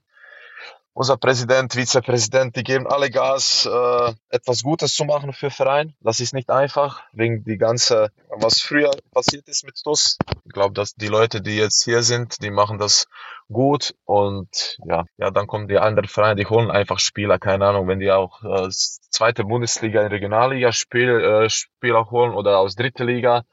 unser 0.99 1.17
Präsident, 1.17 1.75
Vizepräsident, 1.75 2.57
die 2.57 2.65
geben 2.65 2.89
alle 2.89 3.09
Gas, 3.09 3.67
äh, 3.73 4.13
etwas 4.31 4.65
Gutes 4.65 4.97
zu 4.97 5.05
machen 5.05 5.33
für 5.33 5.49
Verein. 5.49 5.95
Das 6.01 6.19
ist 6.19 6.35
nicht 6.35 6.51
einfach, 6.51 7.05
wegen 7.13 7.45
die 7.45 7.57
ganze, 7.57 8.11
was 8.31 8.61
früher 8.61 8.91
passiert 9.13 9.47
ist 9.47 9.65
mit 9.65 9.81
TUS. 9.81 10.19
Ich 10.45 10.53
glaube, 10.53 10.75
dass 10.75 10.97
die 10.97 11.07
Leute, 11.07 11.41
die 11.41 11.57
jetzt 11.57 11.85
hier 11.85 12.03
sind, 12.03 12.43
die 12.43 12.51
machen 12.51 12.79
das 12.79 13.07
gut 13.49 13.95
und 14.07 14.77
ja, 14.87 15.05
ja, 15.19 15.31
dann 15.31 15.47
kommen 15.47 15.69
die 15.69 15.79
anderen 15.79 16.09
Vereine, 16.09 16.35
die 16.35 16.47
holen 16.47 16.69
einfach 16.69 16.99
Spieler, 16.99 17.39
keine 17.39 17.67
Ahnung, 17.67 17.87
wenn 17.87 18.01
die 18.01 18.11
auch 18.11 18.43
äh, 18.43 18.69
zweite 18.69 19.45
Bundesliga 19.45 20.01
Regionalliga 20.01 20.73
Spiel, 20.73 21.11
äh, 21.11 21.49
Spieler 21.49 22.11
holen 22.11 22.35
oder 22.35 22.59
aus 22.59 22.75
dritte 22.75 23.05
Liga, 23.05 23.45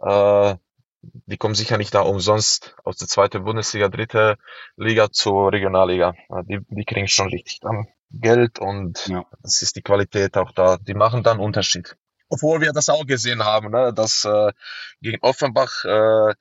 äh, 0.00 0.54
die 1.02 1.36
kommen 1.36 1.54
sicher 1.54 1.78
nicht 1.78 1.94
da 1.94 2.00
umsonst 2.00 2.76
aus 2.84 2.96
der 2.96 3.08
zweiten 3.08 3.44
Bundesliga, 3.44 3.88
dritte 3.88 4.36
Liga 4.76 5.10
zur 5.10 5.52
Regionalliga. 5.52 6.14
Die, 6.44 6.60
die 6.68 6.84
kriegen 6.84 7.08
schon 7.08 7.28
richtig 7.28 7.60
dann 7.60 7.86
Geld 8.10 8.58
und 8.58 9.06
ja. 9.06 9.24
das 9.42 9.62
ist 9.62 9.76
die 9.76 9.82
Qualität 9.82 10.36
auch 10.36 10.52
da. 10.52 10.78
Die 10.78 10.94
machen 10.94 11.22
dann 11.22 11.38
Unterschied. 11.38 11.96
Obwohl 12.28 12.60
wir 12.60 12.72
das 12.72 12.88
auch 12.88 13.06
gesehen 13.06 13.44
haben, 13.44 13.70
ne, 13.70 13.92
dass 13.94 14.24
äh, 14.24 14.52
gegen 15.00 15.18
Offenbach 15.22 15.84
äh, 15.84 16.34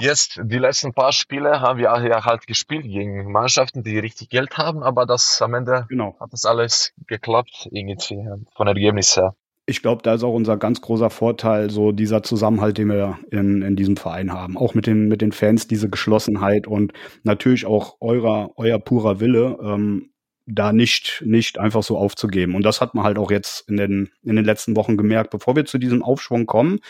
jetzt 0.00 0.40
die 0.42 0.58
letzten 0.58 0.92
paar 0.92 1.12
Spiele 1.12 1.60
haben 1.60 1.78
wir 1.78 1.84
ja 1.84 2.24
halt 2.24 2.46
gespielt 2.46 2.84
gegen 2.84 3.30
Mannschaften, 3.30 3.82
die 3.82 3.98
richtig 3.98 4.28
Geld 4.28 4.58
haben, 4.58 4.82
aber 4.82 5.06
das 5.06 5.40
am 5.42 5.54
Ende 5.54 5.86
genau. 5.88 6.16
hat 6.20 6.32
das 6.32 6.44
alles 6.44 6.92
geklappt, 7.06 7.68
irgendwie 7.70 8.24
von 8.54 8.66
Ergebnis 8.66 9.16
her. 9.16 9.34
Ich 9.64 9.80
glaube, 9.80 10.02
da 10.02 10.14
ist 10.14 10.24
auch 10.24 10.34
unser 10.34 10.56
ganz 10.56 10.80
großer 10.80 11.08
Vorteil, 11.08 11.70
so 11.70 11.92
dieser 11.92 12.22
Zusammenhalt, 12.24 12.78
den 12.78 12.88
wir 12.88 13.18
in, 13.30 13.62
in 13.62 13.76
diesem 13.76 13.96
Verein 13.96 14.32
haben. 14.32 14.56
Auch 14.56 14.74
mit 14.74 14.86
den, 14.86 15.06
mit 15.06 15.22
den 15.22 15.30
Fans, 15.30 15.68
diese 15.68 15.88
Geschlossenheit 15.88 16.66
und 16.66 16.92
natürlich 17.22 17.64
auch 17.64 17.96
eurer, 18.00 18.50
euer 18.56 18.80
purer 18.80 19.20
Wille, 19.20 19.58
ähm, 19.62 20.12
da 20.46 20.72
nicht, 20.72 21.22
nicht 21.24 21.58
einfach 21.58 21.82
so 21.82 21.96
aufzugeben. 21.96 22.54
Und 22.54 22.64
das 22.64 22.80
hat 22.80 22.94
man 22.94 23.04
halt 23.04 23.18
auch 23.18 23.30
jetzt 23.30 23.68
in 23.68 23.76
den, 23.76 24.10
in 24.22 24.36
den 24.36 24.44
letzten 24.44 24.76
Wochen 24.76 24.96
gemerkt. 24.96 25.30
Bevor 25.30 25.54
wir 25.54 25.64
zu 25.64 25.78
diesem 25.78 26.02
Aufschwung 26.02 26.46
kommen, 26.46 26.80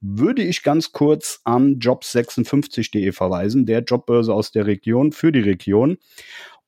würde 0.00 0.42
ich 0.42 0.62
ganz 0.62 0.92
kurz 0.92 1.40
an 1.44 1.78
jobs56.de 1.78 3.12
verweisen, 3.12 3.66
der 3.66 3.80
Jobbörse 3.80 4.32
aus 4.32 4.52
der 4.52 4.66
Region 4.66 5.12
für 5.12 5.32
die 5.32 5.40
Region. 5.40 5.98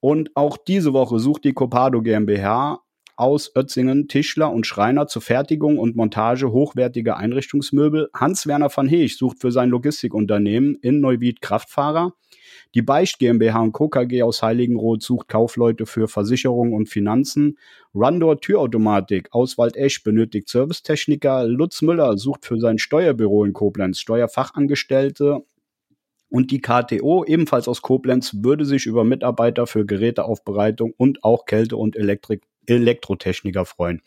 Und 0.00 0.36
auch 0.36 0.58
diese 0.58 0.92
Woche 0.92 1.18
sucht 1.18 1.44
die 1.44 1.54
Copado 1.54 2.02
GmbH 2.02 2.80
aus 3.16 3.50
Ötzingen 3.56 4.08
Tischler 4.08 4.52
und 4.52 4.66
Schreiner 4.66 5.06
zur 5.06 5.23
Fertigung 5.23 5.78
und 5.78 5.96
Montage 5.96 6.52
hochwertiger 6.52 7.16
Einrichtungsmöbel. 7.16 8.11
Hans-Werner 8.14 8.70
van 8.75 8.88
Heech 8.88 9.16
sucht 9.16 9.40
für 9.40 9.50
sein 9.50 9.70
Logistikunternehmen 9.70 10.76
in 10.82 11.00
Neuwied 11.00 11.40
Kraftfahrer. 11.40 12.12
Die 12.75 12.82
Beicht 12.82 13.18
GmbH 13.18 13.70
Co. 13.70 13.88
KG 13.88 14.23
aus 14.23 14.42
Heiligenroth 14.42 15.02
sucht 15.02 15.28
Kaufleute 15.28 15.87
für 15.87 16.08
Versicherung 16.08 16.75
und 16.75 16.88
Finanzen. 16.88 17.58
Rundor 17.94 18.40
Türautomatik 18.40 19.28
aus 19.32 19.56
Waldesch 19.56 20.02
benötigt 20.02 20.49
Servicetechniker. 20.49 21.44
Lutz 21.44 21.82
Müller 21.82 22.18
sucht 22.18 22.44
für 22.44 22.58
sein 22.58 22.78
Steuerbüro 22.78 23.44
in 23.44 23.52
Koblenz 23.52 23.99
Steuerfachangestellte. 24.00 25.42
Und 26.28 26.50
die 26.50 26.61
KTO, 26.61 27.25
ebenfalls 27.25 27.68
aus 27.68 27.83
Koblenz, 27.83 28.33
würde 28.42 28.64
sich 28.64 28.87
über 28.87 29.04
Mitarbeiter 29.04 29.66
für 29.66 29.85
Geräteaufbereitung 29.87 30.92
und 30.97 31.23
auch 31.25 31.47
Kälte- 31.47 31.76
und 31.76 31.97
Elektrik 31.97 32.42
Elektrotechniker 32.68 33.64
freuen. 33.64 34.02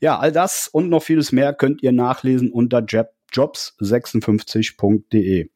Ja, 0.00 0.18
all 0.18 0.32
das 0.32 0.66
und 0.66 0.88
noch 0.88 1.02
vieles 1.02 1.30
mehr 1.30 1.52
könnt 1.52 1.82
ihr 1.82 1.92
nachlesen 1.92 2.50
unter 2.50 2.78
jobs56.de. 2.78 5.50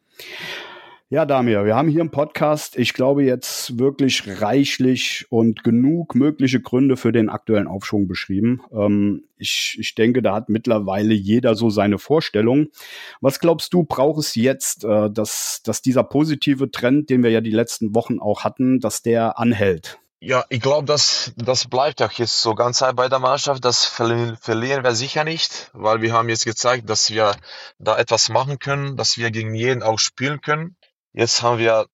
Ja, 1.08 1.24
Damir, 1.24 1.64
wir 1.64 1.76
haben 1.76 1.88
hier 1.88 2.00
im 2.00 2.10
Podcast, 2.10 2.76
ich 2.76 2.92
glaube, 2.92 3.22
jetzt 3.22 3.78
wirklich 3.78 4.40
reichlich 4.40 5.24
und 5.30 5.62
genug 5.62 6.16
mögliche 6.16 6.60
Gründe 6.60 6.96
für 6.96 7.12
den 7.12 7.28
aktuellen 7.28 7.68
Aufschwung 7.68 8.08
beschrieben. 8.08 8.60
Ähm, 8.72 9.22
ich, 9.36 9.76
ich 9.78 9.94
denke, 9.94 10.20
da 10.20 10.34
hat 10.34 10.48
mittlerweile 10.48 11.14
jeder 11.14 11.54
so 11.54 11.70
seine 11.70 11.98
Vorstellung. 11.98 12.70
Was 13.20 13.38
glaubst 13.38 13.72
du, 13.72 13.84
braucht 13.84 14.18
es 14.18 14.34
jetzt, 14.34 14.82
äh, 14.82 15.08
dass, 15.08 15.62
dass 15.62 15.80
dieser 15.80 16.02
positive 16.02 16.72
Trend, 16.72 17.08
den 17.08 17.22
wir 17.22 17.30
ja 17.30 17.40
die 17.40 17.52
letzten 17.52 17.94
Wochen 17.94 18.18
auch 18.18 18.42
hatten, 18.42 18.80
dass 18.80 19.02
der 19.02 19.38
anhält? 19.38 20.00
Ja, 20.18 20.44
ich 20.48 20.60
glaube, 20.60 20.86
das, 20.86 21.32
das 21.36 21.68
bleibt 21.68 22.02
auch 22.02 22.10
jetzt 22.12 22.42
so 22.42 22.56
ganz 22.56 22.82
bei 22.96 23.08
der 23.08 23.20
Mannschaft. 23.20 23.64
Das 23.64 23.84
verlieren, 23.84 24.36
verlieren 24.40 24.82
wir 24.82 24.96
sicher 24.96 25.22
nicht, 25.22 25.70
weil 25.72 26.02
wir 26.02 26.12
haben 26.14 26.28
jetzt 26.28 26.46
gezeigt, 26.46 26.90
dass 26.90 27.12
wir 27.12 27.36
da 27.78 27.96
etwas 27.96 28.28
machen 28.28 28.58
können, 28.58 28.96
dass 28.96 29.18
wir 29.18 29.30
gegen 29.30 29.54
jeden 29.54 29.84
auch 29.84 30.00
spielen 30.00 30.40
können. 30.40 30.74
Jetzt 31.16 31.42
haben 31.42 31.56
wir 31.56 31.86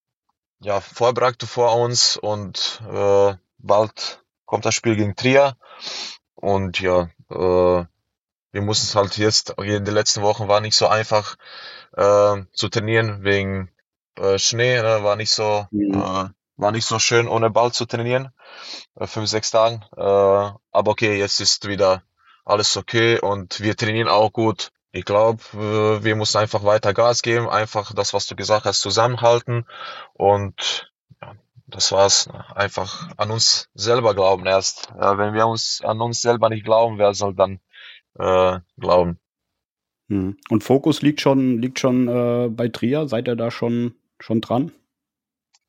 ja 0.59 0.81
Vorbereitung 0.81 1.47
vor 1.47 1.77
uns 1.77 2.17
und 2.17 2.81
äh, 2.91 3.33
bald 3.57 4.21
kommt 4.43 4.65
das 4.65 4.75
Spiel 4.75 4.97
gegen 4.97 5.15
Trier. 5.15 5.55
Und 6.35 6.81
ja, 6.81 7.03
äh, 7.29 7.85
wir 8.51 8.61
mussten 8.61 8.87
es 8.87 8.95
halt 8.95 9.17
jetzt, 9.17 9.51
in 9.51 9.85
den 9.85 9.93
letzten 9.93 10.23
Wochen 10.23 10.49
war 10.49 10.59
nicht 10.59 10.75
so 10.75 10.87
einfach 10.87 11.37
äh, 11.93 12.41
zu 12.51 12.67
trainieren 12.67 13.23
wegen 13.23 13.71
äh, 14.17 14.37
Schnee, 14.37 14.81
ne? 14.81 15.05
war 15.05 15.15
nicht 15.15 15.31
so, 15.31 15.67
mhm. 15.71 15.93
äh, 15.93 16.29
war 16.57 16.71
nicht 16.73 16.85
so 16.85 16.99
schön 16.99 17.29
ohne 17.29 17.49
Ball 17.49 17.71
zu 17.71 17.85
trainieren, 17.85 18.33
äh, 18.95 19.07
fünf, 19.07 19.29
sechs 19.29 19.51
Tagen. 19.51 19.85
Äh, 19.95 20.01
aber 20.01 20.91
okay, 20.91 21.17
jetzt 21.17 21.39
ist 21.39 21.65
wieder 21.65 22.03
alles 22.43 22.75
okay 22.75 23.21
und 23.21 23.61
wir 23.61 23.77
trainieren 23.77 24.09
auch 24.09 24.33
gut 24.33 24.73
ich 24.93 25.05
glaube, 25.05 25.41
wir 26.03 26.15
müssen 26.15 26.37
einfach 26.37 26.63
weiter 26.63 26.93
Gas 26.93 27.23
geben, 27.23 27.49
einfach 27.49 27.93
das, 27.93 28.13
was 28.13 28.27
du 28.27 28.35
gesagt 28.35 28.65
hast, 28.65 28.79
zusammenhalten 28.79 29.65
und 30.13 30.91
ja, 31.19 31.33
das 31.65 31.91
war's. 31.91 32.29
Einfach 32.55 33.09
an 33.17 33.31
uns 33.31 33.69
selber 33.73 34.13
glauben 34.13 34.45
erst. 34.45 34.93
Ja, 34.95 35.17
wenn 35.17 35.33
wir 35.33 35.47
uns 35.47 35.81
an 35.83 35.99
uns 35.99 36.21
selber 36.21 36.49
nicht 36.49 36.63
glauben, 36.63 36.99
wer 36.99 37.15
soll 37.15 37.33
dann 37.33 37.59
äh, 38.19 38.59
glauben? 38.77 39.19
Hm. 40.09 40.37
Und 40.49 40.63
Fokus 40.63 41.01
liegt 41.01 41.21
schon, 41.21 41.59
liegt 41.59 41.79
schon 41.79 42.07
äh, 42.07 42.49
bei 42.49 42.67
Trier. 42.67 43.07
Seid 43.07 43.27
ihr 43.27 43.35
da 43.35 43.49
schon, 43.49 43.95
schon 44.19 44.41
dran? 44.41 44.71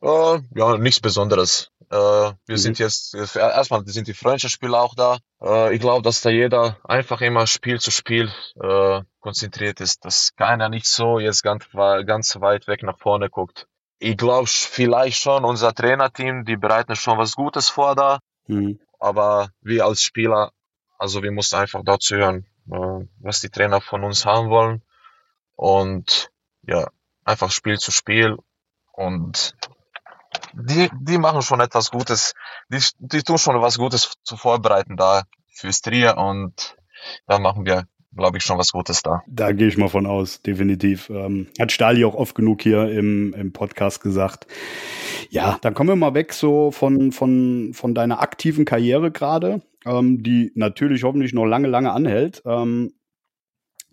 Äh, 0.02 0.40
ja, 0.54 0.76
nichts 0.76 1.00
Besonderes. 1.00 1.72
Äh, 1.90 1.96
wir 1.96 2.36
mhm. 2.46 2.56
sind 2.56 2.78
jetzt, 2.78 3.14
erstmal 3.14 3.86
sind 3.86 4.08
die 4.08 4.14
Freundschaftsspiele 4.14 4.78
auch 4.78 4.94
da. 4.94 5.18
Äh, 5.42 5.74
ich 5.74 5.80
glaube, 5.80 6.02
dass 6.02 6.20
da 6.20 6.30
jeder 6.30 6.78
einfach 6.84 7.20
immer 7.20 7.46
Spiel 7.46 7.80
zu 7.80 7.90
Spiel 7.90 8.30
äh, 8.60 9.02
konzentriert 9.20 9.80
ist, 9.80 10.04
dass 10.04 10.34
keiner 10.36 10.68
nicht 10.68 10.86
so 10.86 11.18
jetzt 11.18 11.42
ganz, 11.42 11.66
ganz 11.72 12.40
weit 12.40 12.66
weg 12.66 12.82
nach 12.82 12.98
vorne 12.98 13.30
guckt. 13.30 13.66
Ich 13.98 14.16
glaube 14.16 14.46
vielleicht 14.46 15.18
schon, 15.18 15.44
unser 15.44 15.74
Trainerteam, 15.74 16.44
die 16.44 16.56
bereiten 16.56 16.96
schon 16.96 17.18
was 17.18 17.34
Gutes 17.34 17.68
vor 17.68 17.94
da. 17.94 18.18
Mhm. 18.46 18.78
Aber 18.98 19.50
wir 19.60 19.86
als 19.86 20.02
Spieler, 20.02 20.52
also 20.98 21.22
wir 21.22 21.30
müssen 21.30 21.56
einfach 21.56 21.82
dazu 21.84 22.16
hören, 22.16 22.46
äh, 22.70 23.06
was 23.20 23.40
die 23.40 23.50
Trainer 23.50 23.80
von 23.80 24.04
uns 24.04 24.26
haben 24.26 24.50
wollen. 24.50 24.82
Und 25.56 26.30
ja, 26.62 26.88
einfach 27.24 27.50
Spiel 27.50 27.78
zu 27.78 27.92
Spiel. 27.92 28.36
Und 28.92 29.56
die, 30.56 30.90
die 31.00 31.18
machen 31.18 31.42
schon 31.42 31.60
etwas 31.60 31.90
Gutes. 31.90 32.34
Die, 32.68 32.80
die 32.98 33.22
tun 33.22 33.38
schon 33.38 33.60
was 33.60 33.78
Gutes 33.78 34.12
zu 34.22 34.36
vorbereiten 34.36 34.96
da 34.96 35.22
fürs 35.52 35.80
Trier 35.80 36.16
und 36.16 36.76
da 37.26 37.38
machen 37.38 37.64
wir 37.64 37.86
glaube 38.16 38.38
ich, 38.38 38.44
schon 38.44 38.58
was 38.58 38.72
Gutes 38.72 39.02
da. 39.02 39.22
Da 39.26 39.52
gehe 39.52 39.68
ich 39.68 39.76
mal 39.76 39.88
von 39.88 40.06
aus, 40.06 40.42
definitiv. 40.42 41.10
Ähm, 41.10 41.48
hat 41.58 41.72
Stali 41.72 42.04
auch 42.04 42.14
oft 42.14 42.34
genug 42.34 42.62
hier 42.62 42.88
im, 42.90 43.34
im 43.34 43.52
Podcast 43.52 44.00
gesagt. 44.00 44.46
Ja, 45.30 45.58
dann 45.60 45.74
kommen 45.74 45.90
wir 45.90 45.96
mal 45.96 46.14
weg 46.14 46.32
so 46.32 46.70
von, 46.70 47.12
von, 47.12 47.72
von 47.74 47.94
deiner 47.94 48.20
aktiven 48.20 48.64
Karriere 48.64 49.10
gerade, 49.10 49.62
ähm, 49.84 50.22
die 50.22 50.52
natürlich 50.54 51.02
hoffentlich 51.02 51.32
noch 51.32 51.44
lange, 51.44 51.68
lange 51.68 51.92
anhält. 51.92 52.42
Ähm, 52.46 52.92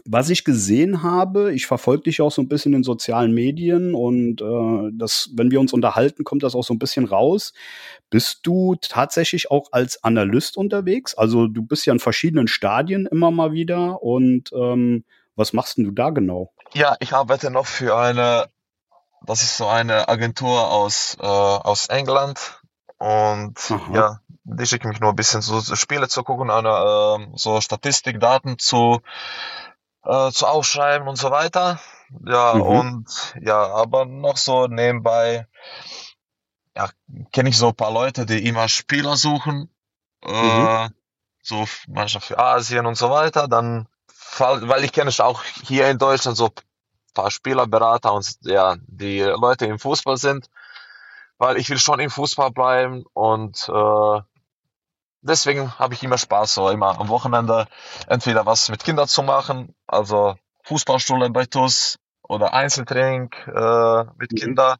was 0.05 0.29
ich 0.29 0.43
gesehen 0.43 1.03
habe, 1.03 1.53
ich 1.53 1.67
verfolge 1.67 2.03
dich 2.03 2.21
auch 2.21 2.31
so 2.31 2.41
ein 2.41 2.47
bisschen 2.47 2.73
in 2.73 2.83
sozialen 2.83 3.33
Medien 3.33 3.93
und 3.93 4.41
äh, 4.41 4.91
das, 4.93 5.29
wenn 5.35 5.51
wir 5.51 5.59
uns 5.59 5.73
unterhalten, 5.73 6.23
kommt 6.23 6.43
das 6.43 6.55
auch 6.55 6.63
so 6.63 6.73
ein 6.73 6.79
bisschen 6.79 7.05
raus. 7.05 7.53
Bist 8.09 8.39
du 8.43 8.75
tatsächlich 8.81 9.51
auch 9.51 9.67
als 9.71 10.03
Analyst 10.03 10.57
unterwegs? 10.57 11.13
Also 11.15 11.47
du 11.47 11.61
bist 11.61 11.85
ja 11.85 11.93
in 11.93 11.99
verschiedenen 11.99 12.47
Stadien 12.47 13.05
immer 13.05 13.31
mal 13.31 13.51
wieder 13.51 14.01
und 14.01 14.51
ähm, 14.53 15.03
was 15.35 15.53
machst 15.53 15.77
denn 15.77 15.85
du 15.85 15.91
da 15.91 16.09
genau? 16.09 16.51
Ja, 16.73 16.95
ich 16.99 17.13
arbeite 17.13 17.51
noch 17.51 17.65
für 17.65 17.97
eine, 17.97 18.47
das 19.25 19.43
ist 19.43 19.57
so 19.57 19.67
eine 19.67 20.09
Agentur 20.09 20.71
aus, 20.71 21.17
äh, 21.19 21.25
aus 21.25 21.87
England 21.87 22.61
und 22.97 23.57
Aha. 23.71 23.93
ja, 23.93 24.19
die 24.43 24.65
schicken 24.65 24.89
mich 24.89 24.99
nur 24.99 25.09
ein 25.09 25.15
bisschen 25.15 25.41
so 25.41 25.61
Spiele 25.75 26.07
zu 26.07 26.23
gucken, 26.23 26.49
eine, 26.49 26.69
äh, 26.69 27.27
so 27.35 27.59
Statistikdaten 27.61 28.57
zu 28.59 29.01
äh, 30.03 30.31
zu 30.31 30.47
aufschreiben 30.47 31.07
und 31.07 31.17
so 31.17 31.31
weiter. 31.31 31.79
Ja, 32.25 32.53
mhm. 32.55 32.61
und 32.61 33.35
ja, 33.41 33.67
aber 33.73 34.05
noch 34.05 34.37
so 34.37 34.67
nebenbei, 34.67 35.47
ja, 36.75 36.89
kenne 37.31 37.49
ich 37.49 37.57
so 37.57 37.69
ein 37.69 37.75
paar 37.75 37.91
Leute, 37.91 38.25
die 38.25 38.47
immer 38.47 38.67
Spieler 38.67 39.15
suchen, 39.15 39.69
äh, 40.23 40.87
mhm. 40.87 40.93
so 41.41 41.65
manchmal 41.87 42.21
für 42.21 42.39
Asien 42.39 42.85
und 42.85 42.95
so 42.95 43.09
weiter. 43.09 43.47
Dann, 43.47 43.87
weil 44.37 44.83
ich 44.83 44.91
kenne 44.91 45.11
auch 45.19 45.43
hier 45.43 45.89
in 45.89 45.97
Deutschland 45.97 46.37
so 46.37 46.47
ein 46.47 47.13
paar 47.13 47.31
Spielerberater 47.31 48.13
und 48.13 48.37
ja, 48.41 48.75
die 48.87 49.21
Leute 49.21 49.65
im 49.65 49.79
Fußball 49.79 50.17
sind, 50.17 50.49
weil 51.37 51.57
ich 51.57 51.69
will 51.69 51.79
schon 51.79 51.99
im 51.99 52.09
Fußball 52.09 52.51
bleiben 52.51 53.05
und 53.13 53.69
äh, 53.69 54.21
deswegen 55.21 55.77
habe 55.79 55.93
ich 55.93 56.03
immer 56.03 56.17
Spaß, 56.17 56.53
so 56.53 56.69
immer 56.69 56.99
am 56.99 57.09
Wochenende 57.09 57.67
entweder 58.07 58.45
was 58.45 58.69
mit 58.69 58.83
Kindern 58.83 59.07
zu 59.07 59.23
machen, 59.23 59.75
also 59.87 60.35
Fußballschule 60.63 61.29
bei 61.29 61.45
TUS 61.45 61.97
oder 62.23 62.53
Einzeltraining 62.53 63.31
äh, 63.47 64.03
mit 64.17 64.31
mhm. 64.31 64.35
Kindern 64.35 64.77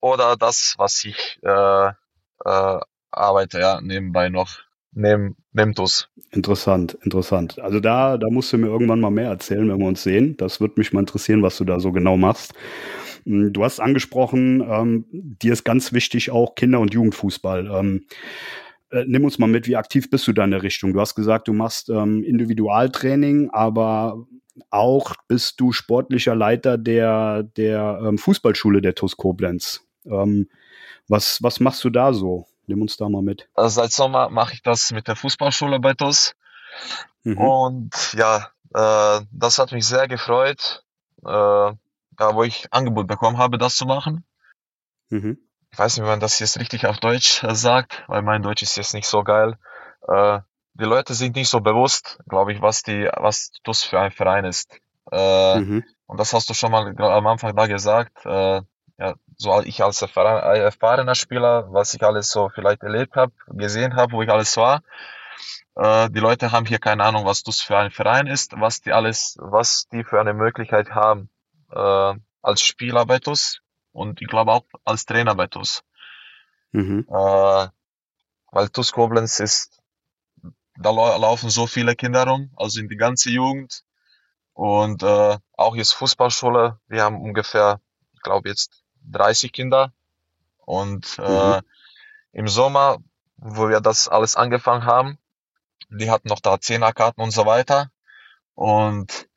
oder 0.00 0.36
das, 0.36 0.74
was 0.78 1.04
ich 1.04 1.38
äh, 1.42 1.88
äh, 1.88 2.80
arbeite, 3.10 3.60
ja, 3.60 3.80
nebenbei 3.80 4.28
noch 4.28 4.66
neben, 4.92 5.36
neben 5.52 5.74
TUS. 5.74 6.08
Interessant, 6.30 6.94
interessant. 7.02 7.58
Also 7.60 7.80
da, 7.80 8.16
da 8.16 8.28
musst 8.30 8.52
du 8.52 8.58
mir 8.58 8.68
irgendwann 8.68 9.00
mal 9.00 9.10
mehr 9.10 9.28
erzählen, 9.28 9.68
wenn 9.68 9.78
wir 9.78 9.86
uns 9.86 10.02
sehen. 10.02 10.36
Das 10.36 10.60
würde 10.60 10.74
mich 10.76 10.92
mal 10.92 11.00
interessieren, 11.00 11.42
was 11.42 11.58
du 11.58 11.64
da 11.64 11.78
so 11.78 11.92
genau 11.92 12.16
machst. 12.16 12.54
Hm, 13.24 13.52
du 13.52 13.64
hast 13.64 13.80
angesprochen, 13.80 14.62
ähm, 14.68 15.04
dir 15.10 15.52
ist 15.52 15.64
ganz 15.64 15.92
wichtig 15.92 16.30
auch 16.30 16.54
Kinder- 16.54 16.80
und 16.80 16.94
Jugendfußball. 16.94 17.66
Ähm, 17.66 18.06
Äh, 18.90 19.04
nimm 19.06 19.24
uns 19.24 19.38
mal 19.38 19.48
mit, 19.48 19.66
wie 19.66 19.76
aktiv 19.76 20.10
bist 20.10 20.26
du 20.28 20.32
da 20.32 20.44
in 20.44 20.52
der 20.52 20.62
Richtung? 20.62 20.92
Du 20.92 21.00
hast 21.00 21.14
gesagt, 21.14 21.48
du 21.48 21.52
machst 21.52 21.88
ähm, 21.88 22.22
Individualtraining, 22.22 23.50
aber 23.50 24.26
auch 24.70 25.14
bist 25.28 25.60
du 25.60 25.72
sportlicher 25.72 26.34
Leiter 26.34 26.78
der, 26.78 27.42
der 27.42 28.00
ähm, 28.02 28.18
Fußballschule 28.18 28.80
der 28.80 28.94
TUS 28.94 29.16
Koblenz. 29.16 29.82
Ähm, 30.04 30.48
was, 31.08 31.42
was 31.42 31.60
machst 31.60 31.84
du 31.84 31.90
da 31.90 32.12
so? 32.12 32.46
Nimm 32.66 32.82
uns 32.82 32.96
da 32.96 33.08
mal 33.08 33.22
mit. 33.22 33.48
Also 33.54 33.80
seit 33.80 33.92
Sommer 33.92 34.28
mache 34.28 34.54
ich 34.54 34.62
das 34.62 34.92
mit 34.92 35.08
der 35.08 35.16
Fußballschule 35.16 35.78
bei 35.78 35.94
TUS. 35.94 36.34
Mhm. 37.24 37.38
Und 37.38 38.14
ja, 38.14 38.50
äh, 38.74 39.24
das 39.30 39.58
hat 39.58 39.72
mich 39.72 39.86
sehr 39.86 40.08
gefreut, 40.08 40.84
äh, 41.24 41.28
ja, 41.28 41.76
wo 42.18 42.42
ich 42.42 42.66
Angebot 42.72 43.06
bekommen 43.06 43.38
habe, 43.38 43.58
das 43.58 43.76
zu 43.76 43.84
machen. 43.84 44.24
Mhm. 45.10 45.38
Ich 45.76 45.78
weiß 45.78 45.98
nicht, 45.98 46.06
wie 46.06 46.08
man 46.08 46.20
das 46.20 46.38
jetzt 46.38 46.58
richtig 46.58 46.86
auf 46.86 47.00
Deutsch 47.00 47.44
äh, 47.44 47.54
sagt, 47.54 48.02
weil 48.06 48.22
mein 48.22 48.40
Deutsch 48.40 48.62
ist 48.62 48.78
jetzt 48.78 48.94
nicht 48.94 49.06
so 49.06 49.22
geil. 49.22 49.58
Äh, 50.08 50.40
die 50.72 50.84
Leute 50.84 51.12
sind 51.12 51.36
nicht 51.36 51.50
so 51.50 51.60
bewusst, 51.60 52.18
glaube 52.26 52.54
ich, 52.54 52.62
was 52.62 52.82
die, 52.82 53.10
was 53.14 53.50
TUS 53.62 53.82
für 53.82 54.00
ein 54.00 54.10
Verein 54.10 54.46
ist. 54.46 54.80
Äh, 55.12 55.60
mhm. 55.60 55.84
Und 56.06 56.18
das 56.18 56.32
hast 56.32 56.48
du 56.48 56.54
schon 56.54 56.70
mal 56.70 56.98
am 56.98 57.26
Anfang 57.26 57.54
da 57.54 57.66
gesagt. 57.66 58.24
Äh, 58.24 58.62
ja, 58.96 59.14
so 59.36 59.60
ich 59.64 59.84
als 59.84 60.00
erfahrener 60.00 61.14
Spieler, 61.14 61.70
was 61.70 61.92
ich 61.92 62.02
alles 62.02 62.30
so 62.30 62.48
vielleicht 62.48 62.82
erlebt 62.82 63.14
habe, 63.14 63.34
gesehen 63.48 63.96
habe, 63.96 64.12
wo 64.12 64.22
ich 64.22 64.30
alles 64.30 64.56
war. 64.56 64.80
Äh, 65.74 66.08
die 66.08 66.20
Leute 66.20 66.52
haben 66.52 66.64
hier 66.64 66.78
keine 66.78 67.04
Ahnung, 67.04 67.26
was 67.26 67.42
das 67.42 67.60
für 67.60 67.76
ein 67.76 67.90
Verein 67.90 68.28
ist, 68.28 68.58
was 68.58 68.80
die 68.80 68.94
alles, 68.94 69.36
was 69.42 69.88
die 69.92 70.04
für 70.04 70.18
eine 70.18 70.32
Möglichkeit 70.32 70.92
haben 70.92 71.28
äh, 71.70 72.14
als 72.40 72.62
Spieler 72.62 73.04
bei 73.04 73.18
TUS 73.18 73.60
und 73.96 74.20
ich 74.20 74.28
glaube 74.28 74.52
auch 74.52 74.64
als 74.84 75.06
Trainer 75.06 75.34
bei 75.34 75.46
TUS. 75.46 75.82
Mhm. 76.72 77.06
Äh, 77.08 77.68
weil 78.52 78.68
TUS 78.68 78.92
Koblenz 78.92 79.40
ist, 79.40 79.82
da 80.78 80.90
laufen 80.90 81.48
so 81.48 81.66
viele 81.66 81.96
Kinder 81.96 82.26
rum, 82.26 82.50
also 82.56 82.78
in 82.78 82.88
die 82.88 82.96
ganze 82.96 83.30
Jugend 83.30 83.84
und 84.52 85.02
äh, 85.02 85.38
auch 85.56 85.76
jetzt 85.76 85.92
Fußballschule. 85.94 86.78
Wir 86.88 87.02
haben 87.02 87.20
ungefähr, 87.20 87.80
ich 88.12 88.20
glaube 88.20 88.50
jetzt 88.50 88.84
30 89.10 89.52
Kinder. 89.52 89.92
Und 90.58 91.18
äh, 91.18 91.56
mhm. 91.56 91.60
im 92.32 92.48
Sommer, 92.48 92.98
wo 93.36 93.68
wir 93.68 93.80
das 93.80 94.08
alles 94.08 94.36
angefangen 94.36 94.84
haben, 94.84 95.18
die 95.88 96.10
hatten 96.10 96.28
noch 96.28 96.40
da 96.40 96.60
Zehnerkarten 96.60 97.22
und 97.22 97.30
so 97.30 97.46
weiter. 97.46 97.90
Und 98.54 99.28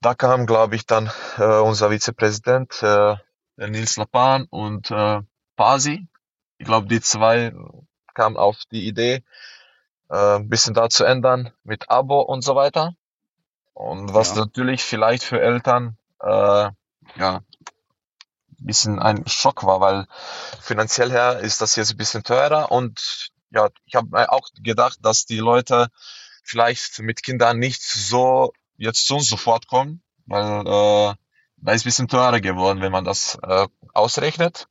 da 0.00 0.14
kam, 0.14 0.46
glaube 0.46 0.74
ich, 0.74 0.86
dann 0.86 1.10
äh, 1.36 1.60
unser 1.60 1.90
Vizepräsident, 1.90 2.82
äh, 2.82 3.16
Nils 3.68 3.96
Lapan 3.96 4.46
und 4.50 4.90
äh, 4.90 5.20
Pasi. 5.56 6.06
Ich 6.58 6.66
glaube, 6.66 6.88
die 6.88 7.00
zwei 7.00 7.52
kamen 8.14 8.36
auf 8.36 8.58
die 8.70 8.86
Idee, 8.86 9.22
äh, 10.08 10.36
ein 10.36 10.48
bisschen 10.48 10.74
da 10.74 10.88
zu 10.88 11.04
ändern 11.04 11.52
mit 11.64 11.90
Abo 11.90 12.20
und 12.20 12.42
so 12.42 12.54
weiter. 12.54 12.94
Und 13.72 14.12
was 14.12 14.30
ja. 14.30 14.40
natürlich 14.42 14.82
vielleicht 14.82 15.22
für 15.24 15.40
Eltern 15.40 15.96
äh, 16.20 16.70
ja 17.16 17.40
bisschen 18.60 18.98
ein 18.98 19.26
Schock 19.26 19.64
war, 19.64 19.80
weil 19.80 20.06
finanziell 20.60 21.10
her 21.10 21.40
ist 21.40 21.60
das 21.60 21.76
jetzt 21.76 21.92
ein 21.92 21.96
bisschen 21.96 22.22
teurer 22.22 22.70
und 22.70 23.30
ja, 23.50 23.68
ich 23.84 23.94
habe 23.94 24.30
auch 24.30 24.48
gedacht, 24.62 24.98
dass 25.02 25.24
die 25.24 25.38
Leute 25.38 25.88
vielleicht 26.44 27.00
mit 27.00 27.22
Kindern 27.22 27.58
nicht 27.58 27.82
so 27.82 28.52
jetzt 28.76 29.06
zu 29.06 29.16
uns 29.16 29.28
sofort 29.28 29.66
kommen, 29.66 30.02
weil 30.26 30.66
äh, 30.66 31.14
da 31.62 31.72
ist 31.72 31.82
ein 31.82 31.88
bisschen 31.88 32.08
teurer 32.08 32.40
geworden, 32.40 32.80
wenn 32.80 32.92
man 32.92 33.04
das 33.04 33.38
äh, 33.42 33.66
ausrechnet. 33.92 34.68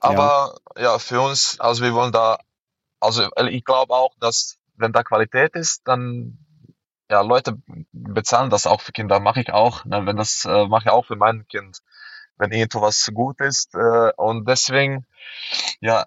Aber 0.00 0.56
ja. 0.76 0.82
ja, 0.82 0.98
für 0.98 1.20
uns, 1.20 1.58
also 1.60 1.82
wir 1.82 1.94
wollen 1.94 2.12
da, 2.12 2.38
also 3.00 3.28
ich 3.48 3.64
glaube 3.64 3.94
auch, 3.94 4.14
dass 4.20 4.58
wenn 4.76 4.92
da 4.92 5.02
Qualität 5.02 5.54
ist, 5.54 5.82
dann 5.86 6.38
ja, 7.10 7.20
Leute 7.20 7.58
bezahlen 7.92 8.50
das 8.50 8.66
auch 8.66 8.80
für 8.80 8.92
Kinder, 8.92 9.20
mache 9.20 9.40
ich 9.40 9.52
auch. 9.52 9.84
Ne? 9.84 10.04
Wenn 10.06 10.16
das 10.16 10.44
äh, 10.44 10.66
mache 10.66 10.84
ich 10.86 10.90
auch 10.90 11.06
für 11.06 11.16
mein 11.16 11.46
Kind 11.48 11.80
wenn 12.38 12.52
irgendwas 12.52 13.10
gut 13.12 13.40
ist. 13.40 13.74
Äh, 13.74 14.12
und 14.16 14.48
deswegen, 14.48 15.06
ja, 15.80 16.04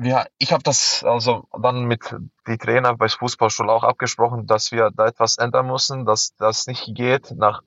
ja, 0.00 0.26
ich 0.38 0.52
habe 0.52 0.62
das 0.62 1.02
also 1.04 1.48
dann 1.60 1.84
mit 1.84 2.14
die 2.46 2.58
Trainer 2.58 2.96
bei 2.96 3.08
Fußballschule 3.08 3.72
auch 3.72 3.82
abgesprochen, 3.82 4.46
dass 4.46 4.70
wir 4.70 4.90
da 4.94 5.06
etwas 5.06 5.38
ändern 5.38 5.66
müssen, 5.66 6.04
dass 6.04 6.36
das 6.36 6.66
nicht 6.68 6.94
geht, 6.94 7.32
nach 7.32 7.62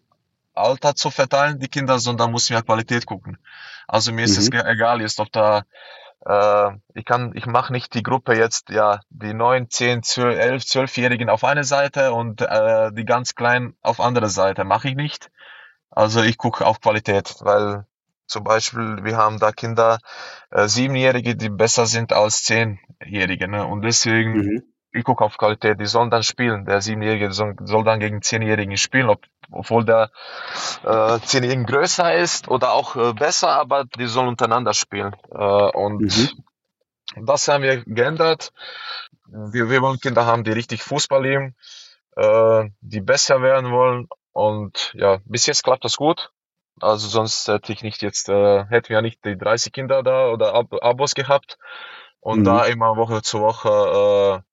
Alter 0.53 0.95
zu 0.95 1.09
verteilen, 1.09 1.59
die 1.59 1.67
Kinder, 1.67 1.99
sondern 1.99 2.31
muss 2.31 2.49
wir 2.49 2.61
Qualität 2.61 3.05
gucken. 3.05 3.37
Also 3.87 4.11
mir 4.11 4.25
ist 4.25 4.37
mhm. 4.37 4.55
es 4.55 4.65
egal 4.65 5.01
jetzt, 5.01 5.19
ob 5.19 5.31
da 5.31 5.63
äh, 6.25 6.71
ich 6.93 7.05
kann, 7.05 7.31
ich 7.35 7.45
mache 7.45 7.73
nicht 7.73 7.93
die 7.93 8.03
Gruppe 8.03 8.35
jetzt, 8.35 8.69
ja, 8.69 8.99
die 9.09 9.33
neun, 9.33 9.69
zehn, 9.69 10.03
zwölf, 10.03 10.37
elf, 10.37 10.65
zwölfjährigen 10.65 11.29
auf 11.29 11.43
eine 11.43 11.63
Seite 11.63 12.13
und 12.13 12.41
äh, 12.41 12.91
die 12.93 13.05
ganz 13.05 13.35
kleinen 13.35 13.75
auf 13.81 13.99
andere 13.99 14.29
Seite. 14.29 14.63
Mache 14.63 14.89
ich 14.89 14.95
nicht. 14.95 15.31
Also 15.89 16.21
ich 16.21 16.37
gucke 16.37 16.65
auf 16.65 16.79
Qualität, 16.79 17.35
weil 17.41 17.85
zum 18.27 18.43
Beispiel, 18.43 19.03
wir 19.03 19.17
haben 19.17 19.39
da 19.39 19.51
Kinder, 19.51 19.99
äh, 20.51 20.67
Siebenjährige, 20.67 21.35
die 21.35 21.49
besser 21.49 21.85
sind 21.85 22.13
als 22.13 22.43
Zehnjährige. 22.43 23.47
Ne? 23.47 23.65
Und 23.65 23.81
deswegen, 23.81 24.33
mhm. 24.33 24.63
Ich 24.93 25.03
gucke 25.03 25.23
auf 25.23 25.37
Qualität, 25.37 25.79
die 25.79 25.85
sollen 25.85 26.09
dann 26.09 26.23
spielen. 26.23 26.65
Der 26.65 26.81
Siebenjährige 26.81 27.31
soll, 27.31 27.55
soll 27.63 27.83
dann 27.83 27.99
gegen 27.99 28.21
Zehnjährigen 28.21 28.77
spielen, 28.77 29.09
ob, 29.09 29.21
obwohl 29.51 29.85
der 29.85 30.11
äh, 30.83 31.19
Zehnjährige 31.19 31.65
größer 31.65 32.15
ist 32.15 32.47
oder 32.47 32.73
auch 32.73 32.95
äh, 32.95 33.13
besser, 33.13 33.49
aber 33.49 33.85
die 33.85 34.07
sollen 34.07 34.27
untereinander 34.27 34.73
spielen. 34.73 35.15
Äh, 35.31 35.37
und 35.37 36.01
mhm. 36.01 37.25
das 37.25 37.47
haben 37.47 37.63
wir 37.63 37.83
geändert. 37.85 38.51
Wir, 39.27 39.69
wir 39.69 39.81
wollen 39.81 39.99
Kinder 39.99 40.25
haben, 40.25 40.43
die 40.43 40.51
richtig 40.51 40.83
Fußball 40.83 41.23
lieben, 41.23 41.55
äh, 42.17 42.69
die 42.81 43.01
besser 43.01 43.41
werden 43.41 43.71
wollen. 43.71 44.09
Und 44.33 44.93
ja, 44.95 45.19
bis 45.25 45.45
jetzt 45.45 45.63
klappt 45.63 45.85
das 45.85 45.95
gut. 45.95 46.31
Also 46.79 47.07
sonst 47.07 47.47
hätte 47.47 47.71
ich 47.71 47.83
nicht 47.83 48.01
jetzt, 48.01 48.27
äh, 48.29 48.65
hätten 48.65 48.89
wir 48.89 49.01
nicht 49.01 49.23
die 49.23 49.37
30 49.37 49.71
Kinder 49.71 50.03
da 50.03 50.29
oder 50.29 50.53
Ab 50.53 50.73
Abos 50.81 51.15
gehabt. 51.15 51.57
Und 52.19 52.39
mhm. 52.39 52.43
da 52.43 52.65
immer 52.65 52.97
Woche 52.97 53.21
zu 53.21 53.41
Woche, 53.41 54.41
äh, 54.43 54.50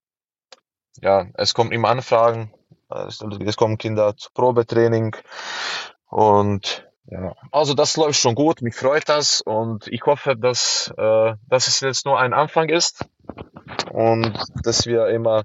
ja, 1.03 1.27
es 1.35 1.55
kommen 1.55 1.73
immer 1.73 1.89
Anfragen, 1.89 2.53
es, 2.89 3.57
kommen 3.57 3.79
Kinder 3.79 4.17
zu 4.17 4.31
Probetraining. 4.33 5.17
Und 6.09 6.89
ja, 7.07 7.35
also 7.53 7.75
das 7.75 7.97
läuft 7.97 8.19
schon 8.19 8.35
gut, 8.35 8.63
mich 8.63 8.75
freut 8.75 9.09
das. 9.09 9.41
Und 9.41 9.87
ich 9.89 10.03
hoffe, 10.07 10.37
dass, 10.37 10.93
äh, 10.97 11.35
dass 11.49 11.69
es 11.69 11.81
jetzt 11.81 12.07
nur 12.07 12.19
ein 12.19 12.33
Anfang 12.33 12.69
ist. 12.69 13.07
Und 13.91 14.39
dass 14.63 14.87
wir 14.87 15.09
immer 15.09 15.45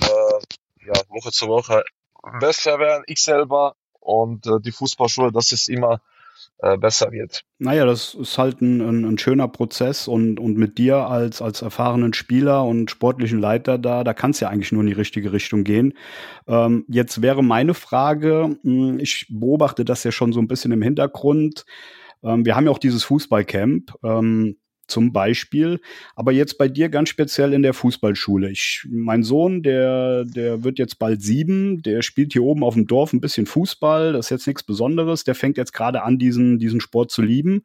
äh, 0.00 0.86
ja, 0.86 0.94
Woche 1.08 1.30
zu 1.32 1.48
Woche 1.48 1.84
besser 2.40 2.78
werden, 2.78 3.04
ich 3.06 3.22
selber 3.22 3.74
und 4.00 4.46
äh, 4.46 4.60
die 4.60 4.72
Fußballschule, 4.72 5.32
dass 5.32 5.52
es 5.52 5.68
immer 5.68 6.00
äh, 6.58 6.78
besser 6.78 7.12
wird. 7.12 7.44
Naja, 7.58 7.84
das 7.84 8.14
ist 8.14 8.38
halt 8.38 8.60
ein, 8.60 8.80
ein, 8.80 9.04
ein, 9.04 9.18
schöner 9.18 9.48
Prozess 9.48 10.08
und, 10.08 10.40
und 10.40 10.56
mit 10.56 10.78
dir 10.78 11.08
als, 11.08 11.42
als 11.42 11.62
erfahrenen 11.62 12.14
Spieler 12.14 12.64
und 12.64 12.90
sportlichen 12.90 13.38
Leiter 13.38 13.78
da, 13.78 14.04
da 14.04 14.14
kann 14.14 14.30
es 14.30 14.40
ja 14.40 14.48
eigentlich 14.48 14.72
nur 14.72 14.82
in 14.82 14.88
die 14.88 14.94
richtige 14.94 15.32
Richtung 15.32 15.64
gehen. 15.64 15.94
Ähm, 16.46 16.84
jetzt 16.88 17.20
wäre 17.20 17.42
meine 17.42 17.74
Frage, 17.74 18.58
hm, 18.62 18.98
ich 18.98 19.26
beobachte 19.28 19.84
das 19.84 20.04
ja 20.04 20.12
schon 20.12 20.32
so 20.32 20.40
ein 20.40 20.48
bisschen 20.48 20.72
im 20.72 20.82
Hintergrund. 20.82 21.66
Ähm, 22.22 22.44
wir 22.44 22.56
haben 22.56 22.64
ja 22.64 22.70
auch 22.70 22.78
dieses 22.78 23.04
Fußballcamp. 23.04 23.92
Ähm, 24.02 24.56
zum 24.86 25.12
Beispiel. 25.12 25.80
Aber 26.14 26.32
jetzt 26.32 26.58
bei 26.58 26.68
dir 26.68 26.88
ganz 26.88 27.08
speziell 27.08 27.52
in 27.52 27.62
der 27.62 27.74
Fußballschule. 27.74 28.50
Ich, 28.50 28.86
mein 28.90 29.22
Sohn, 29.22 29.62
der, 29.62 30.24
der 30.24 30.64
wird 30.64 30.78
jetzt 30.78 30.98
bald 30.98 31.22
sieben, 31.22 31.82
der 31.82 32.02
spielt 32.02 32.32
hier 32.32 32.42
oben 32.42 32.64
auf 32.64 32.74
dem 32.74 32.86
Dorf 32.86 33.12
ein 33.12 33.20
bisschen 33.20 33.46
Fußball. 33.46 34.12
Das 34.12 34.26
ist 34.26 34.30
jetzt 34.30 34.46
nichts 34.46 34.62
Besonderes. 34.62 35.24
Der 35.24 35.34
fängt 35.34 35.56
jetzt 35.56 35.72
gerade 35.72 36.02
an, 36.02 36.18
diesen, 36.18 36.58
diesen 36.58 36.80
Sport 36.80 37.10
zu 37.10 37.22
lieben. 37.22 37.64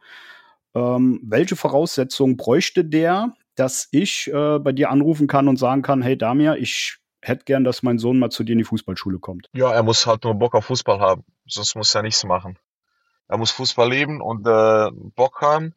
Ähm, 0.73 1.19
welche 1.23 1.55
Voraussetzungen 1.55 2.37
bräuchte 2.37 2.85
der, 2.85 3.33
dass 3.55 3.89
ich 3.91 4.31
äh, 4.33 4.59
bei 4.59 4.71
dir 4.71 4.89
anrufen 4.89 5.27
kann 5.27 5.47
und 5.47 5.57
sagen 5.57 5.81
kann, 5.81 6.01
hey 6.01 6.17
Damir, 6.17 6.55
ich 6.57 6.97
hätte 7.21 7.45
gern, 7.45 7.63
dass 7.63 7.83
mein 7.83 7.99
Sohn 7.99 8.17
mal 8.17 8.29
zu 8.29 8.43
dir 8.43 8.53
in 8.53 8.57
die 8.59 8.63
Fußballschule 8.63 9.19
kommt? 9.19 9.47
Ja, 9.53 9.71
er 9.71 9.83
muss 9.83 10.07
halt 10.07 10.23
nur 10.23 10.33
Bock 10.35 10.55
auf 10.55 10.65
Fußball 10.65 10.99
haben. 10.99 11.23
Sonst 11.45 11.75
muss 11.75 11.93
er 11.93 12.01
nichts 12.01 12.23
machen. 12.23 12.57
Er 13.27 13.37
muss 13.37 13.51
Fußball 13.51 13.89
leben 13.89 14.21
und 14.21 14.47
äh, 14.47 14.89
Bock 15.15 15.41
haben 15.41 15.73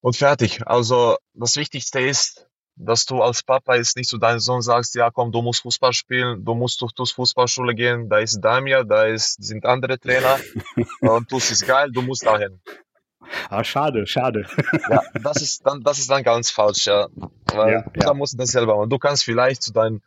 und 0.00 0.16
fertig. 0.16 0.66
Also 0.66 1.16
das 1.34 1.56
Wichtigste 1.56 2.00
ist, 2.00 2.46
dass 2.76 3.06
du 3.06 3.22
als 3.22 3.42
Papa 3.42 3.76
jetzt 3.76 3.96
nicht 3.96 4.08
zu 4.08 4.18
deinem 4.18 4.40
Sohn 4.40 4.62
sagst, 4.62 4.94
ja 4.94 5.10
komm, 5.10 5.30
du 5.30 5.42
musst 5.42 5.62
Fußball 5.62 5.92
spielen, 5.92 6.44
du 6.44 6.54
musst 6.54 6.80
durch 6.80 7.12
Fußballschule 7.12 7.74
gehen, 7.74 8.08
da 8.08 8.18
ist 8.18 8.40
Damir, 8.40 8.84
da 8.84 9.04
ist, 9.04 9.42
sind 9.42 9.64
andere 9.64 9.98
Trainer 9.98 10.38
und 11.00 11.30
du 11.30 11.36
ist 11.36 11.66
geil, 11.66 11.90
du 11.92 12.02
musst 12.02 12.26
dahin. 12.26 12.60
Ah, 13.48 13.64
schade, 13.64 14.06
schade. 14.06 14.46
ja, 14.90 15.02
das 15.22 15.40
ist 15.40 15.66
dann, 15.66 15.82
das 15.82 15.98
ist 15.98 16.10
dann 16.10 16.22
ganz 16.22 16.50
falsch, 16.50 16.86
ja. 16.86 17.08
Weil 17.52 17.72
ja, 17.72 17.78
ja. 17.80 17.90
da 17.94 18.14
musst 18.14 18.34
du 18.34 18.38
das 18.38 18.50
selber 18.50 18.76
machen. 18.76 18.90
Du 18.90 18.98
kannst 18.98 19.24
vielleicht 19.24 19.62
zu 19.62 19.72
deinem 19.72 20.02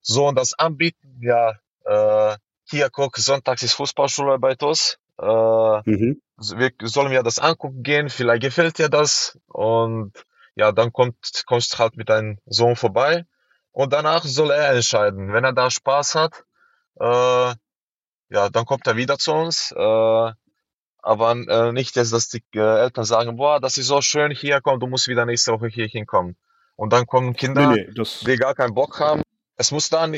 Sohn 0.00 0.34
das 0.34 0.54
anbieten, 0.54 1.20
ja, 1.20 1.54
äh, 1.84 2.36
hier 2.64 2.88
guck, 2.90 3.18
sonntags 3.18 3.62
ist 3.62 3.74
Fußballschule 3.74 4.38
bei 4.38 4.54
TUS, 4.54 4.98
äh, 5.20 5.90
mhm. 5.90 6.22
wir, 6.36 6.70
sollen 6.82 7.10
wir 7.10 7.22
das 7.22 7.38
angucken 7.38 7.82
gehen, 7.82 8.08
vielleicht 8.08 8.42
gefällt 8.42 8.78
dir 8.78 8.88
das 8.88 9.38
und 9.46 10.12
ja, 10.54 10.72
dann 10.72 10.92
kommt, 10.92 11.44
kommst 11.46 11.78
halt 11.78 11.96
mit 11.96 12.08
deinem 12.08 12.38
Sohn 12.46 12.76
vorbei 12.76 13.24
und 13.72 13.92
danach 13.92 14.24
soll 14.24 14.50
er 14.50 14.72
entscheiden. 14.74 15.32
Wenn 15.32 15.44
er 15.44 15.52
da 15.52 15.70
Spaß 15.70 16.14
hat, 16.14 16.44
äh, 16.98 17.54
ja, 18.30 18.48
dann 18.50 18.64
kommt 18.64 18.86
er 18.86 18.96
wieder 18.96 19.18
zu 19.18 19.32
uns. 19.32 19.72
Äh, 19.72 20.32
aber 21.02 21.32
äh, 21.32 21.72
nicht 21.72 21.96
jetzt, 21.96 22.12
dass 22.12 22.28
die 22.28 22.42
äh, 22.54 22.82
Eltern 22.82 23.04
sagen, 23.04 23.36
boah, 23.36 23.60
das 23.60 23.78
ist 23.78 23.86
so 23.86 24.00
schön 24.00 24.30
hier, 24.32 24.60
komm, 24.60 24.80
du 24.80 24.86
musst 24.86 25.08
wieder 25.08 25.24
nächste 25.24 25.52
Woche 25.52 25.68
hier 25.68 25.86
hinkommen. 25.86 26.36
Und 26.76 26.92
dann 26.92 27.06
kommen 27.06 27.34
Kinder, 27.34 27.70
nee, 27.70 27.88
nee, 27.94 28.04
die 28.26 28.36
gar 28.36 28.54
keinen 28.54 28.74
Bock 28.74 29.00
haben. 29.00 29.22
Es 29.60 29.72
muss 29.72 29.90
dann 29.90 30.16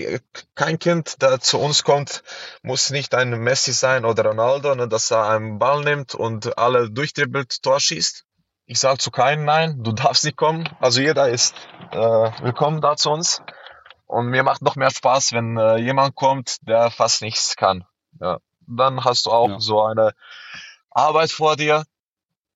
kein 0.54 0.78
Kind, 0.78 1.20
der 1.20 1.40
zu 1.40 1.58
uns 1.58 1.82
kommt, 1.82 2.22
muss 2.62 2.90
nicht 2.90 3.12
ein 3.12 3.30
Messi 3.30 3.72
sein 3.72 4.04
oder 4.04 4.24
Ronaldo, 4.24 4.76
ne, 4.76 4.86
dass 4.86 5.10
er 5.10 5.28
einen 5.28 5.58
Ball 5.58 5.82
nimmt 5.82 6.14
und 6.14 6.56
alle 6.56 6.88
durchdribbelt, 6.88 7.60
Tor 7.60 7.80
schießt. 7.80 8.24
Ich 8.66 8.78
sage 8.78 8.98
zu 8.98 9.10
keinem 9.10 9.44
Nein, 9.44 9.82
du 9.82 9.90
darfst 9.90 10.22
nicht 10.22 10.36
kommen. 10.36 10.68
Also 10.78 11.00
jeder 11.00 11.28
ist 11.28 11.56
äh, 11.90 11.96
willkommen 11.96 12.80
da 12.80 12.94
zu 12.94 13.10
uns. 13.10 13.42
Und 14.06 14.28
mir 14.28 14.44
macht 14.44 14.62
noch 14.62 14.76
mehr 14.76 14.92
Spaß, 14.92 15.32
wenn 15.32 15.56
äh, 15.56 15.78
jemand 15.78 16.14
kommt, 16.14 16.58
der 16.68 16.92
fast 16.92 17.20
nichts 17.20 17.56
kann. 17.56 17.84
Ja. 18.20 18.38
Dann 18.68 19.04
hast 19.04 19.26
du 19.26 19.32
auch 19.32 19.48
ja. 19.48 19.58
so 19.58 19.82
eine 19.82 20.12
Arbeit 20.88 21.32
vor 21.32 21.56
dir, 21.56 21.82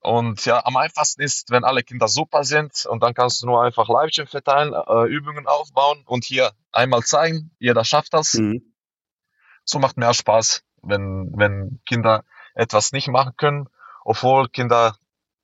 und 0.06 0.44
ja, 0.44 0.64
am 0.64 0.76
einfachsten 0.76 1.20
ist, 1.20 1.50
wenn 1.50 1.64
alle 1.64 1.82
Kinder 1.82 2.06
super 2.06 2.44
sind 2.44 2.86
und 2.86 3.02
dann 3.02 3.12
kannst 3.12 3.42
du 3.42 3.46
nur 3.46 3.64
einfach 3.64 3.88
Leibchen 3.88 4.28
verteilen, 4.28 4.72
äh, 4.72 5.08
Übungen 5.08 5.48
aufbauen 5.48 6.04
und 6.06 6.24
hier 6.24 6.52
einmal 6.70 7.02
zeigen, 7.02 7.50
jeder 7.58 7.84
schafft 7.84 8.14
das. 8.14 8.34
Mhm. 8.34 8.72
So 9.64 9.80
macht 9.80 9.96
mehr 9.96 10.14
Spaß, 10.14 10.62
wenn, 10.82 11.32
wenn 11.36 11.80
Kinder 11.86 12.22
etwas 12.54 12.92
nicht 12.92 13.08
machen 13.08 13.32
können, 13.36 13.68
obwohl 14.04 14.48
Kinder, 14.48 14.96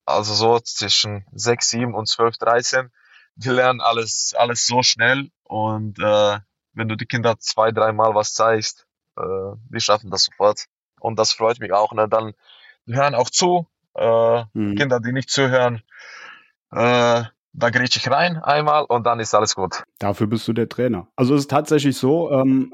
also 0.07 0.33
so 0.33 0.61
zwischen 0.61 1.27
6, 1.33 1.69
7 1.69 1.95
und 1.95 2.07
12, 2.07 2.39
13, 2.39 2.93
die 3.35 3.49
lernen 3.49 3.81
alles, 3.81 4.33
alles 4.39 4.65
so 4.65 4.85
schnell 4.85 5.33
und 5.43 5.99
äh, 5.99 6.39
wenn 6.73 6.87
du 6.87 6.97
die 6.97 7.07
Kinder 7.07 7.37
zwei, 7.41 7.73
dreimal 7.73 8.15
was 8.15 8.33
zeigst, 8.33 8.87
äh, 9.17 9.57
die 9.71 9.81
schaffen 9.81 10.13
das 10.13 10.23
sofort. 10.23 10.67
Und 11.01 11.19
das 11.19 11.33
freut 11.33 11.59
mich 11.59 11.73
auch. 11.73 11.93
Ne? 11.93 12.09
Dann 12.09 12.33
hören 12.87 13.17
auch 13.17 13.29
zu, 13.29 13.67
äh, 13.95 14.45
mhm. 14.53 14.77
Kinder, 14.77 15.01
die 15.01 15.13
nicht 15.13 15.31
zuhören, 15.31 15.83
äh, 16.71 17.25
da 17.55 17.69
grätsch 17.69 17.99
ich 17.99 18.11
rein 18.11 18.39
einmal 18.39 18.85
und 18.85 19.05
dann 19.05 19.21
ist 19.21 19.35
alles 19.35 19.55
gut. 19.55 19.83
Dafür 19.99 20.27
bist 20.27 20.49
du 20.49 20.55
der 20.55 20.69
Trainer. 20.69 21.09
Also 21.17 21.35
es 21.35 21.43
ist 21.43 21.51
tatsächlich 21.51 21.97
so, 21.97 22.31
ähm, 22.31 22.73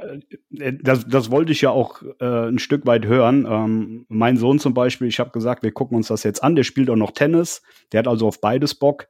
äh, 0.56 0.72
das, 0.80 1.06
das 1.06 1.30
wollte 1.30 1.50
ich 1.50 1.62
ja 1.62 1.70
auch 1.70 2.02
äh, 2.20 2.48
ein 2.48 2.60
Stück 2.60 2.86
weit 2.86 3.04
hören. 3.04 3.44
Ähm, 3.48 4.06
mein 4.08 4.36
Sohn 4.36 4.60
zum 4.60 4.74
Beispiel, 4.74 5.08
ich 5.08 5.18
habe 5.18 5.30
gesagt, 5.30 5.64
wir 5.64 5.72
gucken 5.72 5.96
uns 5.96 6.08
das 6.08 6.22
jetzt 6.22 6.44
an, 6.44 6.54
der 6.54 6.62
spielt 6.62 6.90
auch 6.90 6.96
noch 6.96 7.10
Tennis, 7.10 7.62
der 7.90 8.00
hat 8.00 8.08
also 8.08 8.28
auf 8.28 8.40
beides 8.40 8.76
Bock 8.76 9.08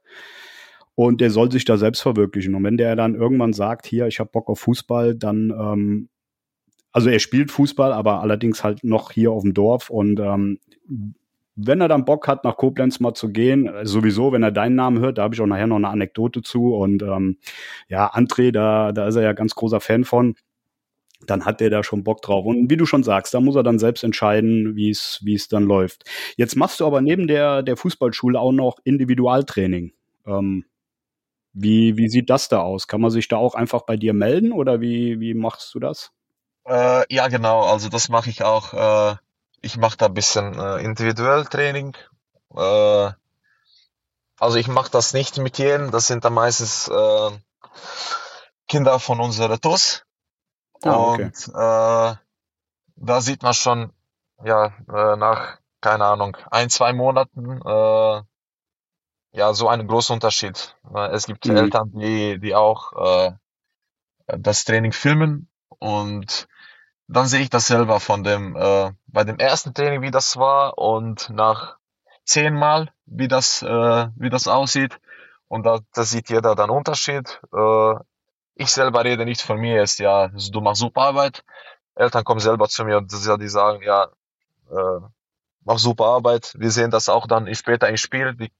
und 0.95 1.21
der 1.21 1.29
soll 1.29 1.51
sich 1.51 1.65
da 1.65 1.77
selbst 1.77 2.01
verwirklichen. 2.01 2.55
Und 2.55 2.63
wenn 2.63 2.77
der 2.77 2.95
dann 2.95 3.13
irgendwann 3.13 3.53
sagt, 3.53 3.85
hier, 3.85 4.07
ich 4.07 4.19
habe 4.19 4.31
Bock 4.31 4.49
auf 4.49 4.59
Fußball, 4.61 5.13
dann 5.15 5.51
ähm, 5.51 6.09
also 6.91 7.09
er 7.09 7.19
spielt 7.19 7.51
Fußball, 7.51 7.93
aber 7.93 8.21
allerdings 8.21 8.63
halt 8.63 8.83
noch 8.83 9.11
hier 9.11 9.31
auf 9.31 9.43
dem 9.43 9.53
Dorf 9.53 9.91
und 9.91 10.19
ähm, 10.19 10.59
wenn 11.61 11.81
er 11.81 11.87
dann 11.87 12.05
Bock 12.05 12.27
hat, 12.27 12.43
nach 12.43 12.57
Koblenz 12.57 12.99
mal 12.99 13.13
zu 13.13 13.29
gehen, 13.29 13.67
äh, 13.67 13.85
sowieso, 13.85 14.31
wenn 14.31 14.43
er 14.43 14.51
deinen 14.51 14.75
Namen 14.75 14.99
hört, 14.99 15.17
da 15.17 15.23
habe 15.23 15.35
ich 15.35 15.41
auch 15.41 15.45
nachher 15.45 15.67
noch 15.67 15.75
eine 15.75 15.89
Anekdote 15.89 16.41
zu. 16.41 16.73
Und 16.73 17.03
ähm, 17.03 17.37
ja, 17.87 18.13
André, 18.13 18.51
da, 18.51 18.91
da 18.91 19.07
ist 19.07 19.15
er 19.15 19.23
ja 19.23 19.33
ganz 19.33 19.55
großer 19.55 19.79
Fan 19.79 20.03
von. 20.03 20.35
Dann 21.25 21.43
hat 21.43 21.59
der 21.59 21.69
da 21.69 21.83
schon 21.83 22.05
Bock 22.05 22.21
drauf. 22.21 22.45
Und 22.45 22.69
wie 22.69 22.77
du 22.77 22.85
schon 22.85 23.03
sagst, 23.03 23.33
da 23.33 23.41
muss 23.41 23.57
er 23.57 23.63
dann 23.63 23.77
selbst 23.77 24.05
entscheiden, 24.05 24.75
wie 24.77 24.89
es 24.89 25.19
wie 25.23 25.33
es 25.33 25.49
dann 25.49 25.63
läuft. 25.63 26.05
Jetzt 26.37 26.55
machst 26.55 26.79
du 26.79 26.85
aber 26.85 27.01
neben 27.01 27.27
der, 27.27 27.61
der 27.61 27.75
Fußballschule 27.75 28.39
auch 28.39 28.53
noch 28.53 28.79
Individualtraining. 28.85 29.91
Ähm, 30.25 30.63
wie, 31.51 31.97
wie 31.97 32.07
sieht 32.07 32.29
das 32.29 32.47
da 32.47 32.61
aus? 32.61 32.87
Kann 32.87 33.01
man 33.01 33.11
sich 33.11 33.27
da 33.27 33.35
auch 33.35 33.53
einfach 33.53 33.81
bei 33.81 33.97
dir 33.97 34.13
melden 34.13 34.53
oder 34.53 34.79
wie, 34.79 35.19
wie 35.19 35.33
machst 35.33 35.75
du 35.75 35.79
das? 35.79 36.11
Äh, 36.65 37.03
ja, 37.13 37.27
genau. 37.27 37.63
Also 37.63 37.89
das 37.89 38.07
mache 38.07 38.29
ich 38.29 38.43
auch. 38.43 38.73
Äh 38.73 39.15
ich 39.61 39.77
mache 39.77 39.97
da 39.97 40.05
ein 40.07 40.13
bisschen 40.13 40.57
äh, 40.57 40.77
individuell 40.77 41.45
Training. 41.45 41.95
Äh, 42.55 43.11
also 44.39 44.57
ich 44.57 44.67
mache 44.67 44.91
das 44.91 45.13
nicht 45.13 45.37
mit 45.37 45.57
jedem, 45.57 45.91
das 45.91 46.07
sind 46.07 46.23
dann 46.25 46.33
meistens 46.33 46.87
äh, 46.87 47.31
Kinder 48.67 48.99
von 48.99 49.19
unserer 49.19 49.59
TUS. 49.59 50.05
Ah, 50.83 50.95
okay. 50.95 51.23
Und 51.25 51.47
äh, 51.49 52.15
da 52.95 53.21
sieht 53.21 53.43
man 53.43 53.53
schon, 53.53 53.91
ja, 54.43 54.67
äh, 54.87 55.15
nach, 55.17 55.59
keine 55.81 56.05
Ahnung, 56.05 56.37
ein, 56.51 56.69
zwei 56.69 56.93
Monaten, 56.93 57.61
äh, 57.65 58.21
ja, 59.31 59.53
so 59.53 59.67
einen 59.67 59.87
großen 59.87 60.13
Unterschied. 60.13 60.75
Äh, 60.93 61.09
es 61.11 61.25
gibt 61.25 61.45
mhm. 61.45 61.57
Eltern, 61.57 61.91
die, 61.93 62.39
die 62.39 62.55
auch 62.55 62.93
äh, 62.93 63.31
das 64.27 64.63
Training 64.63 64.91
filmen 64.91 65.49
und 65.79 66.47
dann 67.09 67.27
sehe 67.27 67.41
ich 67.41 67.49
das 67.49 67.67
selber 67.67 67.99
von 67.99 68.23
dem, 68.23 68.55
äh, 68.55 68.91
bei 69.07 69.23
dem 69.23 69.39
ersten 69.39 69.73
Training, 69.73 70.03
wie 70.03 70.11
das 70.11 70.37
war 70.37 70.77
und 70.77 71.29
nach 71.31 71.77
zehnmal, 72.23 72.93
wie 73.07 73.27
das, 73.27 73.63
äh, 73.63 74.07
wie 74.15 74.29
das 74.29 74.47
aussieht. 74.47 74.99
Und 75.47 75.65
da, 75.65 75.79
da 75.93 76.03
sieht 76.03 76.29
jeder 76.29 76.53
dann 76.53 76.69
Unterschied. 76.69 77.41
Äh, 77.51 77.95
ich 78.53 78.71
selber 78.71 79.03
rede 79.03 79.25
nicht 79.25 79.41
von 79.41 79.57
mir 79.57 79.75
jetzt, 79.77 79.97
ja, 79.99 80.27
du 80.27 80.61
machst 80.61 80.81
super 80.81 81.01
Arbeit. 81.01 81.43
Eltern 81.95 82.23
kommen 82.23 82.39
selber 82.39 82.69
zu 82.69 82.85
mir 82.85 82.97
und 82.97 83.11
die 83.11 83.49
sagen, 83.49 83.81
ja, 83.81 84.09
äh, 84.69 84.99
mach 85.65 85.79
super 85.79 86.05
Arbeit. 86.05 86.53
Wir 86.57 86.69
sehen 86.69 86.91
das 86.91 87.09
auch 87.09 87.25
dann 87.25 87.53
später 87.55 87.89
im 87.89 87.97
Spiel. 87.97 88.35
Die 88.35 88.51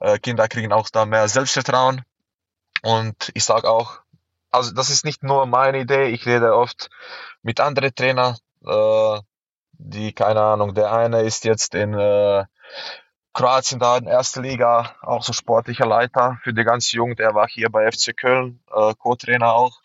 äh, 0.00 0.18
Kinder 0.18 0.48
kriegen 0.48 0.72
auch 0.72 0.88
da 0.90 1.06
mehr 1.06 1.28
Selbstvertrauen. 1.28 2.02
Und 2.82 3.30
ich 3.34 3.44
sage 3.44 3.70
auch, 3.70 4.00
also 4.50 4.72
das 4.72 4.90
ist 4.90 5.04
nicht 5.04 5.22
nur 5.22 5.46
meine 5.46 5.80
Idee, 5.80 6.06
ich 6.06 6.26
rede 6.26 6.54
oft 6.54 6.90
mit 7.46 7.60
anderen 7.60 7.94
Trainern, 7.94 8.36
äh, 8.66 9.20
die, 9.78 10.12
keine 10.12 10.42
Ahnung, 10.42 10.74
der 10.74 10.92
eine 10.92 11.22
ist 11.22 11.44
jetzt 11.44 11.76
in 11.76 11.94
äh, 11.94 12.44
Kroatien 13.32 13.78
da 13.78 13.98
in 13.98 14.08
erster 14.08 14.42
Liga, 14.42 14.96
auch 15.00 15.22
so 15.22 15.32
sportlicher 15.32 15.86
Leiter 15.86 16.38
für 16.42 16.52
die 16.52 16.64
ganz 16.64 16.90
Jungen, 16.90 17.14
der 17.14 17.36
war 17.36 17.46
hier 17.46 17.70
bei 17.70 17.88
FC 17.88 18.16
Köln, 18.16 18.60
äh, 18.74 18.94
Co-Trainer 18.94 19.54
auch. 19.54 19.80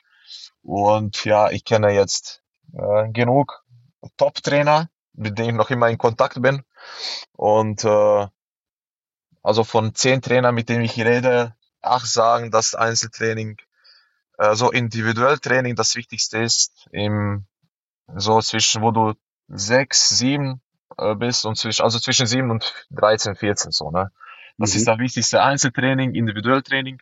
Und 0.64 1.24
ja, 1.24 1.52
ich 1.52 1.64
kenne 1.64 1.92
jetzt 1.92 2.42
äh, 2.74 3.10
genug 3.10 3.64
Top-Trainer, 4.18 4.90
mit 5.14 5.38
denen 5.38 5.50
ich 5.50 5.56
noch 5.56 5.70
immer 5.70 5.90
in 5.90 6.00
Kontakt 6.00 6.42
bin. 6.42 6.64
Und 7.34 7.84
äh, 7.84 8.28
also 9.44 9.64
von 9.64 9.94
zehn 9.94 10.24
Trainern, 10.24 10.56
mit 10.56 10.68
denen 10.68 10.84
ich 10.84 10.98
rede, 11.00 11.56
acht 11.84 12.08
sagen, 12.08 12.50
dass 12.50 12.74
Einzeltraining 12.74 13.58
äh, 14.40 14.56
so 14.56 14.72
individuell 14.72 15.38
Training 15.38 15.76
das 15.76 15.96
Wichtigste 15.96 16.40
ist, 16.40 16.88
im, 16.92 17.46
so 18.16 18.40
zwischen, 18.42 18.82
wo 18.82 18.92
du 18.92 19.14
sechs, 19.48 20.10
sieben 20.10 20.62
äh, 20.98 21.16
bist 21.16 21.46
und 21.46 21.58
zwischen, 21.58 21.84
also 21.84 22.00
zwischen 22.00 22.26
sieben 22.26 22.52
und 22.52 22.74
13, 22.92 23.36
14 23.36 23.72
so, 23.72 23.92
ne? 23.92 24.12
Das 24.58 24.74
mhm. 24.74 24.78
ist 24.78 24.88
das 24.88 25.00
wichtigste 25.00 25.42
Einzeltraining, 25.42 26.14
individuell 26.14 26.62
Training. 26.62 27.02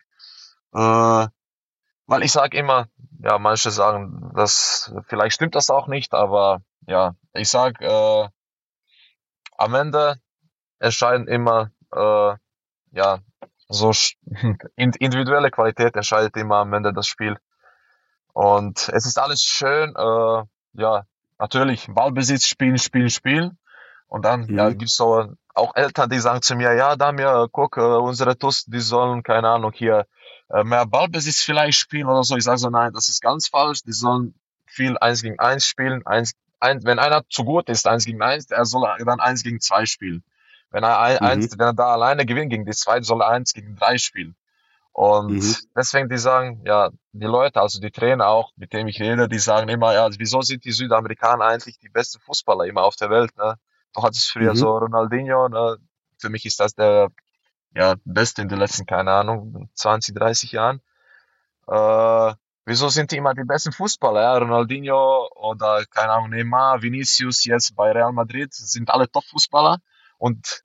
Äh, 0.72 1.26
weil 2.06 2.22
ich 2.22 2.32
sage 2.32 2.56
immer, 2.56 2.88
ja, 3.20 3.38
manche 3.38 3.70
sagen, 3.70 4.32
das 4.34 4.92
vielleicht 5.06 5.34
stimmt 5.34 5.54
das 5.54 5.70
auch 5.70 5.86
nicht, 5.86 6.14
aber 6.14 6.62
ja, 6.86 7.14
ich 7.34 7.48
sag, 7.48 7.80
äh, 7.80 8.28
am 9.56 9.74
Ende 9.74 10.16
entscheiden 10.78 11.28
immer 11.28 11.70
äh, 11.92 12.34
ja 12.92 13.20
so 13.68 13.92
individuelle 14.76 15.50
Qualität 15.50 15.94
entscheidet 15.94 16.36
immer 16.36 16.56
am 16.56 16.72
Ende 16.72 16.92
das 16.92 17.06
Spiel. 17.06 17.38
Und 18.32 18.88
es 18.92 19.06
ist 19.06 19.18
alles 19.18 19.42
schön, 19.42 19.94
äh, 19.96 20.42
ja, 20.74 21.04
natürlich 21.38 21.88
Ballbesitz 21.88 22.46
spielen, 22.46 22.78
spielen, 22.78 23.10
spielen. 23.10 23.58
Und 24.08 24.24
dann 24.24 24.42
mhm. 24.42 24.58
ja, 24.58 24.70
gibt's 24.70 24.96
so 24.96 25.34
auch 25.54 25.74
Eltern, 25.74 26.10
die 26.10 26.18
sagen 26.18 26.42
zu 26.42 26.56
mir, 26.56 26.74
ja, 26.74 26.96
Damir, 26.96 27.48
guck, 27.50 27.76
äh, 27.76 27.80
unsere 27.80 28.36
TUS, 28.36 28.64
die 28.66 28.80
sollen, 28.80 29.22
keine 29.22 29.48
Ahnung, 29.48 29.72
hier 29.72 30.06
äh, 30.48 30.64
mehr 30.64 30.86
Ballbesitz 30.86 31.42
vielleicht 31.42 31.78
spielen 31.78 32.06
oder 32.06 32.24
so. 32.24 32.36
Ich 32.36 32.44
sage 32.44 32.58
so, 32.58 32.70
nein, 32.70 32.92
das 32.92 33.08
ist 33.08 33.22
ganz 33.22 33.48
falsch. 33.48 33.82
Die 33.82 33.92
sollen 33.92 34.34
viel 34.66 34.96
eins 34.98 35.22
gegen 35.22 35.38
eins 35.38 35.66
spielen. 35.66 36.06
Eins, 36.06 36.32
ein, 36.60 36.84
wenn 36.84 36.98
einer 36.98 37.28
zu 37.28 37.44
gut 37.44 37.68
ist, 37.68 37.86
eins 37.86 38.04
gegen 38.04 38.22
eins, 38.22 38.46
der 38.46 38.64
soll 38.64 38.88
dann 39.04 39.20
eins 39.20 39.42
gegen 39.42 39.60
zwei 39.60 39.86
spielen. 39.86 40.22
Wenn 40.70 40.84
er, 40.84 41.00
ein, 41.00 41.16
mhm. 41.16 41.26
eins, 41.26 41.58
wenn 41.58 41.66
er 41.66 41.74
da 41.74 41.92
alleine 41.92 42.26
gewinnt 42.26 42.50
gegen 42.50 42.64
die 42.64 42.72
zwei, 42.72 43.02
soll 43.02 43.22
er 43.22 43.28
eins 43.28 43.52
gegen 43.52 43.76
drei 43.76 43.98
spielen. 43.98 44.36
Und 44.92 45.32
mhm. 45.32 45.56
deswegen, 45.76 46.08
die 46.08 46.18
sagen, 46.18 46.62
ja, 46.66 46.90
die 47.12 47.26
Leute, 47.26 47.60
also 47.60 47.80
die 47.80 47.90
Trainer 47.90 48.28
auch, 48.28 48.52
mit 48.56 48.72
denen 48.72 48.88
ich 48.88 49.00
rede, 49.00 49.28
die 49.28 49.38
sagen 49.38 49.68
immer, 49.68 49.94
ja, 49.94 50.08
wieso 50.18 50.42
sind 50.42 50.64
die 50.64 50.72
Südamerikaner 50.72 51.44
eigentlich 51.44 51.78
die 51.78 51.88
besten 51.88 52.20
Fußballer 52.20 52.64
immer 52.64 52.82
auf 52.82 52.96
der 52.96 53.10
Welt? 53.10 53.36
Ne? 53.36 53.54
Du 53.94 54.02
hattest 54.02 54.30
früher 54.30 54.52
mhm. 54.52 54.56
so 54.56 54.76
Ronaldinho, 54.76 55.48
ne? 55.48 55.76
für 56.18 56.28
mich 56.28 56.44
ist 56.44 56.60
das 56.60 56.74
der 56.74 57.08
ja, 57.74 57.94
Beste 58.04 58.42
in 58.42 58.48
den 58.48 58.58
letzten, 58.58 58.84
keine 58.84 59.12
Ahnung, 59.12 59.70
20, 59.74 60.14
30 60.14 60.52
Jahren. 60.52 60.80
Äh, 61.68 62.34
wieso 62.64 62.88
sind 62.88 63.12
die 63.12 63.16
immer 63.16 63.34
die 63.34 63.44
besten 63.44 63.72
Fußballer? 63.72 64.20
Ja? 64.20 64.38
Ronaldinho 64.38 65.30
oder, 65.36 65.84
keine 65.86 66.12
Ahnung, 66.12 66.30
Neymar, 66.30 66.82
Vinicius 66.82 67.44
jetzt 67.44 67.76
bei 67.76 67.92
Real 67.92 68.12
Madrid 68.12 68.52
sind 68.52 68.90
alle 68.90 69.10
Top-Fußballer. 69.10 69.78
Und 70.18 70.64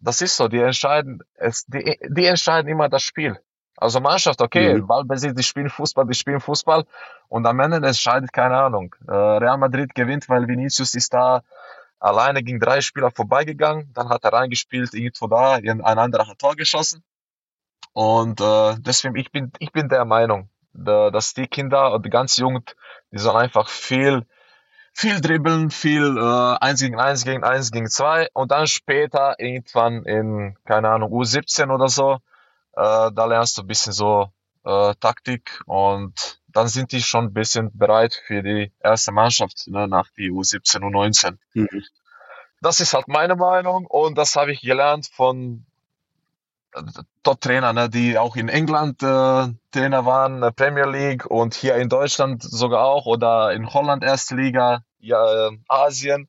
das 0.00 0.20
ist 0.20 0.36
so, 0.36 0.48
die 0.48 0.60
entscheiden, 0.60 1.22
es, 1.34 1.64
die, 1.66 1.98
die 2.08 2.26
entscheiden 2.26 2.70
immer 2.70 2.88
das 2.88 3.02
Spiel. 3.02 3.38
Also 3.76 4.00
Mannschaft, 4.00 4.40
okay, 4.40 4.74
mhm. 4.74 4.86
Ballbesitz, 4.86 5.34
die 5.34 5.42
spielen 5.42 5.68
Fußball, 5.68 6.06
die 6.06 6.14
spielen 6.14 6.40
Fußball 6.40 6.84
und 7.28 7.46
am 7.46 7.58
Ende 7.60 7.76
entscheidet 7.86 8.32
keine 8.32 8.56
Ahnung. 8.56 8.94
Äh, 9.08 9.12
Real 9.12 9.58
Madrid 9.58 9.94
gewinnt, 9.94 10.28
weil 10.28 10.46
Vinicius 10.46 10.94
ist 10.94 11.12
da 11.12 11.42
alleine 11.98 12.42
gegen 12.42 12.60
drei 12.60 12.80
Spieler 12.80 13.10
vorbeigegangen, 13.10 13.90
dann 13.94 14.10
hat 14.10 14.24
er 14.24 14.32
reingespielt, 14.32 14.94
irgendwo 14.94 15.26
da, 15.26 15.54
ein 15.54 15.80
anderer 15.82 16.26
hat 16.28 16.38
Tor 16.38 16.54
geschossen. 16.54 17.02
Und 17.92 18.40
äh, 18.40 18.74
deswegen, 18.78 19.16
ich 19.16 19.32
bin, 19.32 19.52
ich 19.58 19.72
bin 19.72 19.88
der 19.88 20.04
Meinung, 20.04 20.50
dass 20.74 21.34
die 21.34 21.46
Kinder 21.46 21.92
und 21.92 22.04
die 22.04 22.10
ganz 22.10 22.36
Jugend, 22.36 22.76
die 23.12 23.18
sollen 23.18 23.36
einfach 23.36 23.68
viel, 23.68 24.26
viel 24.92 25.20
dribbeln, 25.20 25.70
viel 25.70 26.16
äh, 26.18 26.56
eins 26.60 26.80
gegen 26.80 26.98
eins 26.98 27.24
gegen 27.24 27.44
eins 27.44 27.70
gegen 27.70 27.88
zwei 27.88 28.28
und 28.32 28.50
dann 28.50 28.66
später 28.66 29.36
irgendwann 29.38 30.04
in, 30.04 30.56
keine 30.64 30.90
Ahnung, 30.90 31.12
U17 31.12 31.72
oder 31.72 31.88
so, 31.88 32.18
äh, 32.76 33.10
da 33.12 33.24
lernst 33.26 33.58
du 33.58 33.62
ein 33.62 33.66
bisschen 33.66 33.92
so 33.92 34.28
äh, 34.64 34.94
Taktik 35.00 35.62
und 35.66 36.40
dann 36.48 36.68
sind 36.68 36.92
die 36.92 37.02
schon 37.02 37.26
ein 37.26 37.32
bisschen 37.32 37.76
bereit 37.76 38.20
für 38.26 38.42
die 38.42 38.72
erste 38.80 39.12
Mannschaft 39.12 39.66
ne, 39.66 39.88
nach 39.88 40.08
die 40.16 40.30
U17 40.30 40.82
und 40.82 40.94
U19. 40.94 41.36
Mhm. 41.54 41.82
Das 42.60 42.80
ist 42.80 42.94
halt 42.94 43.08
meine 43.08 43.36
Meinung 43.36 43.86
und 43.86 44.16
das 44.16 44.36
habe 44.36 44.52
ich 44.52 44.60
gelernt 44.60 45.10
von 45.12 45.66
äh, 46.72 46.82
Top-Trainer, 47.22 47.72
ne, 47.72 47.90
die 47.90 48.18
auch 48.18 48.36
in 48.36 48.48
England 48.48 49.02
äh, 49.02 49.48
Trainer 49.72 50.06
waren, 50.06 50.42
äh, 50.42 50.52
Premier 50.52 50.86
League 50.86 51.26
und 51.26 51.54
hier 51.54 51.74
in 51.76 51.88
Deutschland 51.88 52.42
sogar 52.42 52.84
auch 52.84 53.06
oder 53.06 53.52
in 53.52 53.72
Holland 53.72 54.04
erste 54.04 54.36
Liga, 54.36 54.84
ja, 55.00 55.48
äh, 55.48 55.58
Asien 55.68 56.28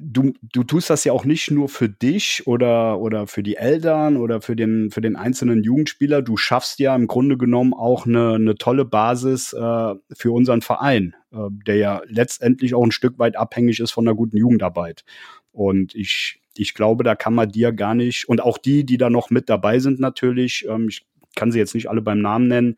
du, 0.00 0.32
du 0.42 0.64
tust 0.64 0.90
das 0.90 1.04
ja 1.04 1.12
auch 1.12 1.24
nicht 1.24 1.50
nur 1.50 1.68
für 1.68 1.88
dich 1.88 2.46
oder, 2.46 2.98
oder 2.98 3.26
für 3.26 3.42
die 3.42 3.56
Eltern 3.56 4.16
oder 4.16 4.40
für 4.40 4.56
den, 4.56 4.90
für 4.90 5.00
den 5.00 5.16
einzelnen 5.16 5.62
Jugendspieler. 5.62 6.22
Du 6.22 6.36
schaffst 6.36 6.78
ja 6.78 6.94
im 6.96 7.06
Grunde 7.06 7.36
genommen 7.36 7.74
auch 7.74 8.06
eine, 8.06 8.34
eine 8.34 8.54
tolle 8.56 8.84
Basis 8.84 9.52
äh, 9.52 9.94
für 10.12 10.32
unseren 10.32 10.62
Verein, 10.62 11.14
äh, 11.32 11.48
der 11.66 11.76
ja 11.76 12.02
letztendlich 12.06 12.74
auch 12.74 12.84
ein 12.84 12.92
Stück 12.92 13.18
weit 13.18 13.36
abhängig 13.36 13.80
ist 13.80 13.90
von 13.90 14.06
einer 14.06 14.16
guten 14.16 14.36
Jugendarbeit. 14.36 15.04
Und 15.52 15.94
ich, 15.94 16.40
ich 16.56 16.74
glaube, 16.74 17.04
da 17.04 17.14
kann 17.14 17.34
man 17.34 17.50
dir 17.50 17.72
gar 17.72 17.94
nicht, 17.94 18.28
und 18.28 18.42
auch 18.42 18.58
die, 18.58 18.84
die 18.84 18.98
da 18.98 19.10
noch 19.10 19.30
mit 19.30 19.48
dabei 19.48 19.78
sind 19.78 20.00
natürlich, 20.00 20.66
ähm, 20.68 20.88
ich 20.88 21.06
kann 21.36 21.52
sie 21.52 21.58
jetzt 21.58 21.74
nicht 21.74 21.88
alle 21.88 22.02
beim 22.02 22.20
Namen 22.20 22.48
nennen, 22.48 22.76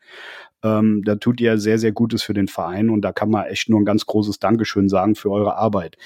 ähm, 0.63 1.01
da 1.03 1.15
tut 1.15 1.41
ihr 1.41 1.57
sehr, 1.57 1.79
sehr 1.79 1.91
Gutes 1.91 2.23
für 2.23 2.33
den 2.33 2.47
Verein 2.47 2.89
und 2.89 3.01
da 3.01 3.11
kann 3.11 3.29
man 3.29 3.45
echt 3.45 3.69
nur 3.69 3.81
ein 3.81 3.85
ganz 3.85 4.05
großes 4.05 4.39
Dankeschön 4.39 4.89
sagen 4.89 5.15
für 5.15 5.31
eure 5.31 5.57
Arbeit. 5.57 5.97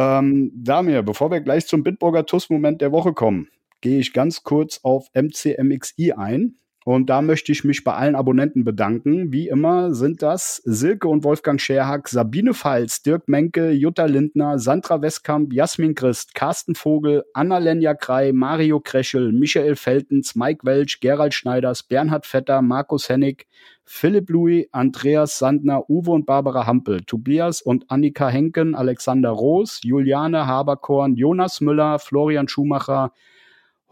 Ähm, 0.00 0.50
Damir, 0.54 1.02
bevor 1.02 1.30
wir 1.30 1.42
gleich 1.42 1.66
zum 1.66 1.82
Bitburger 1.82 2.24
TUS-Moment 2.24 2.80
der 2.80 2.90
Woche 2.90 3.12
kommen, 3.12 3.48
gehe 3.82 3.98
ich 3.98 4.14
ganz 4.14 4.44
kurz 4.44 4.80
auf 4.82 5.08
MCMXI 5.12 6.12
ein. 6.12 6.56
Und 6.86 7.10
da 7.10 7.20
möchte 7.20 7.52
ich 7.52 7.62
mich 7.62 7.84
bei 7.84 7.92
allen 7.92 8.14
Abonnenten 8.14 8.64
bedanken. 8.64 9.32
Wie 9.32 9.48
immer 9.48 9.94
sind 9.94 10.22
das 10.22 10.62
Silke 10.64 11.08
und 11.08 11.24
Wolfgang 11.24 11.60
Scherhack, 11.60 12.08
Sabine 12.08 12.54
Pfalz, 12.54 13.02
Dirk 13.02 13.28
Menke, 13.28 13.70
Jutta 13.70 14.06
Lindner, 14.06 14.58
Sandra 14.58 15.02
Westkamp, 15.02 15.52
Jasmin 15.52 15.94
Christ, 15.94 16.34
Carsten 16.34 16.74
Vogel, 16.74 17.24
Anna-Lenja 17.34 17.92
Krei, 17.94 18.32
Mario 18.32 18.80
Kreschel, 18.80 19.32
Michael 19.32 19.76
Feltens, 19.76 20.34
Mike 20.34 20.64
Welch, 20.64 21.00
Gerald 21.00 21.34
Schneiders, 21.34 21.82
Bernhard 21.82 22.24
Vetter, 22.24 22.62
Markus 22.62 23.10
Hennig, 23.10 23.46
Philipp 23.84 24.30
Louis, 24.30 24.66
Andreas 24.72 25.38
Sandner, 25.38 25.90
Uwe 25.90 26.12
und 26.12 26.24
Barbara 26.24 26.66
Hampel, 26.66 27.02
Tobias 27.02 27.60
und 27.60 27.90
Annika 27.90 28.28
Henken, 28.28 28.74
Alexander 28.74 29.30
Roos, 29.30 29.80
Juliane 29.82 30.46
Haberkorn, 30.46 31.16
Jonas 31.16 31.60
Müller, 31.60 31.98
Florian 31.98 32.48
Schumacher, 32.48 33.12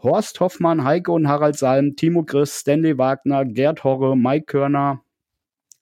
Horst 0.01 0.39
Hoffmann, 0.39 0.85
Heike 0.85 1.11
und 1.11 1.27
Harald 1.27 1.57
Salm, 1.57 1.97
Timo 1.97 2.23
Chris, 2.23 2.59
Stanley 2.59 2.97
Wagner, 2.97 3.43
Gerd 3.43 3.83
Horre, 3.83 4.15
Mike 4.15 4.45
Körner, 4.45 5.01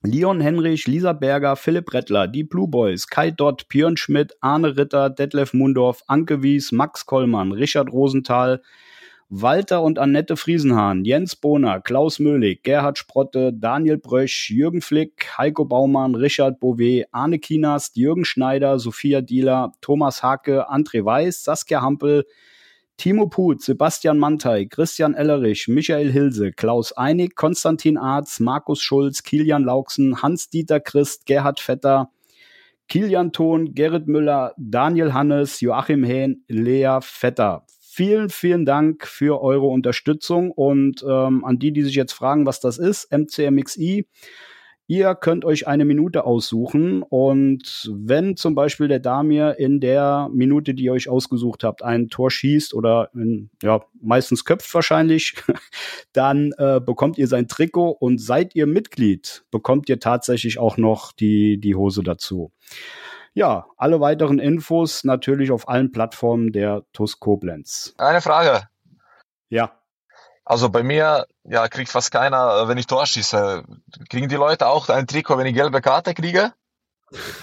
Leon 0.01 0.41
Henrich, 0.41 0.87
Lisa 0.87 1.13
Berger, 1.13 1.55
Philipp 1.55 1.93
Rettler, 1.93 2.27
die 2.27 2.43
Blue 2.43 2.67
Boys, 2.67 3.07
Kai 3.07 3.29
Dott, 3.29 3.67
Björn 3.67 3.95
Schmidt, 3.95 4.35
Arne 4.41 4.75
Ritter, 4.75 5.11
Detlef 5.11 5.53
Mundorf, 5.53 6.01
Anke 6.07 6.41
Wies, 6.41 6.71
Max 6.71 7.05
Kollmann, 7.05 7.51
Richard 7.51 7.91
Rosenthal, 7.91 8.63
Walter 9.29 9.83
und 9.83 9.99
Annette 9.99 10.35
Friesenhahn, 10.35 11.03
Jens 11.03 11.35
Bohner, 11.35 11.81
Klaus 11.81 12.17
Möhlig, 12.17 12.63
Gerhard 12.63 12.97
Sprotte, 12.97 13.51
Daniel 13.53 13.97
Brösch, 13.97 14.49
Jürgen 14.49 14.81
Flick, 14.81 15.37
Heiko 15.37 15.65
Baumann, 15.65 16.15
Richard 16.15 16.59
Bouvet, 16.59 17.05
Arne 17.11 17.37
Kienast, 17.37 17.97
Jürgen 17.97 18.25
Schneider, 18.25 18.79
Sophia 18.79 19.21
Dieler, 19.21 19.73
Thomas 19.81 20.23
Hake, 20.23 20.67
André 20.71 21.05
Weiß, 21.05 21.43
Saskia 21.43 21.81
Hampel, 21.81 22.25
Timo 22.97 23.27
Put, 23.27 23.61
Sebastian 23.61 24.17
Mantei, 24.17 24.65
Christian 24.65 25.13
Ellerich, 25.13 25.67
Michael 25.67 26.11
Hilse, 26.11 26.51
Klaus 26.51 26.91
Einig, 26.93 27.35
Konstantin 27.35 27.97
Arz, 27.97 28.39
Markus 28.39 28.81
Schulz, 28.81 29.23
Kilian 29.23 29.63
Lauksen, 29.63 30.21
Hans-Dieter 30.21 30.79
Christ, 30.79 31.25
Gerhard 31.25 31.59
Vetter, 31.59 32.09
Kilian 32.87 33.31
Thon, 33.31 33.73
Gerrit 33.75 34.07
Müller, 34.07 34.53
Daniel 34.57 35.13
Hannes, 35.13 35.61
Joachim 35.61 36.03
Hehn, 36.03 36.43
Lea 36.47 36.99
Vetter 37.01 37.65
vielen, 37.97 38.29
vielen 38.29 38.63
Dank 38.63 39.07
für 39.07 39.41
eure 39.41 39.65
Unterstützung 39.65 40.51
und 40.51 41.03
ähm, 41.07 41.43
an 41.43 41.57
die, 41.57 41.73
die 41.73 41.81
sich 41.81 41.95
jetzt 41.95 42.13
fragen, 42.13 42.45
was 42.45 42.59
das 42.59 42.77
ist, 42.77 43.11
MCMXI. 43.11 44.05
Ihr 44.89 45.15
könnt 45.15 45.43
euch 45.43 45.67
eine 45.67 45.83
Minute 45.83 46.23
aussuchen 46.23 47.03
und 47.03 47.91
wenn 47.93 48.37
zum 48.37 48.55
Beispiel 48.55 48.87
der 48.87 48.99
Damir 48.99 49.59
in 49.59 49.81
der 49.81 50.29
Minute, 50.31 50.73
die 50.73 50.85
ihr 50.85 50.93
euch 50.93 51.09
ausgesucht 51.09 51.65
habt, 51.65 51.83
ein 51.83 52.07
Tor 52.07 52.31
schießt 52.31 52.73
oder 52.73 53.09
in, 53.13 53.49
ja, 53.61 53.81
meistens 54.01 54.45
köpft 54.45 54.73
wahrscheinlich, 54.73 55.35
dann 56.13 56.53
äh, 56.57 56.79
bekommt 56.79 57.17
ihr 57.17 57.27
sein 57.27 57.49
Trikot 57.49 57.97
und 57.99 58.21
seid 58.21 58.55
ihr 58.55 58.65
Mitglied, 58.65 59.43
bekommt 59.51 59.89
ihr 59.89 59.99
tatsächlich 59.99 60.57
auch 60.57 60.77
noch 60.77 61.11
die, 61.11 61.59
die 61.59 61.75
Hose 61.75 62.01
dazu. 62.01 62.53
Ja, 63.33 63.67
alle 63.75 63.99
weiteren 63.99 64.39
Infos 64.39 65.03
natürlich 65.03 65.51
auf 65.51 65.67
allen 65.67 65.91
Plattformen 65.91 66.53
der 66.53 66.85
TUS 66.93 67.19
Koblenz. 67.19 67.93
Eine 67.97 68.21
Frage. 68.21 68.69
Ja. 69.49 69.77
Also 70.49 70.69
bei 70.69 70.81
mir, 70.81 71.27
ja, 71.43 71.67
kriegt 71.67 71.89
fast 71.89 72.09
keiner, 72.09 72.63
äh, 72.63 72.69
wenn 72.69 72.77
ich 72.77 72.87
Tor 72.87 73.05
schieße. 73.05 73.65
Kriegen 74.09 74.29
die 74.29 74.35
Leute 74.35 74.67
auch 74.67 74.87
ein 74.87 75.05
Trikot, 75.05 75.37
wenn 75.37 75.45
ich 75.45 75.53
gelbe 75.53 75.81
Karte 75.81 76.13
kriege? 76.13 76.53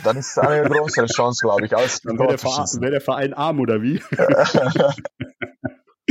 Dann 0.04 0.16
ist 0.16 0.30
es 0.30 0.38
eine 0.38 0.62
größere 0.70 1.04
Chance, 1.06 1.42
glaube 1.42 1.66
ich, 1.66 1.76
als 1.76 2.00
Dann 2.00 2.18
wäre 2.18 2.28
der, 2.28 2.38
Verein, 2.38 2.80
wär 2.80 2.90
der 2.90 3.02
Verein 3.02 3.34
arm, 3.34 3.60
oder 3.60 3.82
wie? 3.82 4.00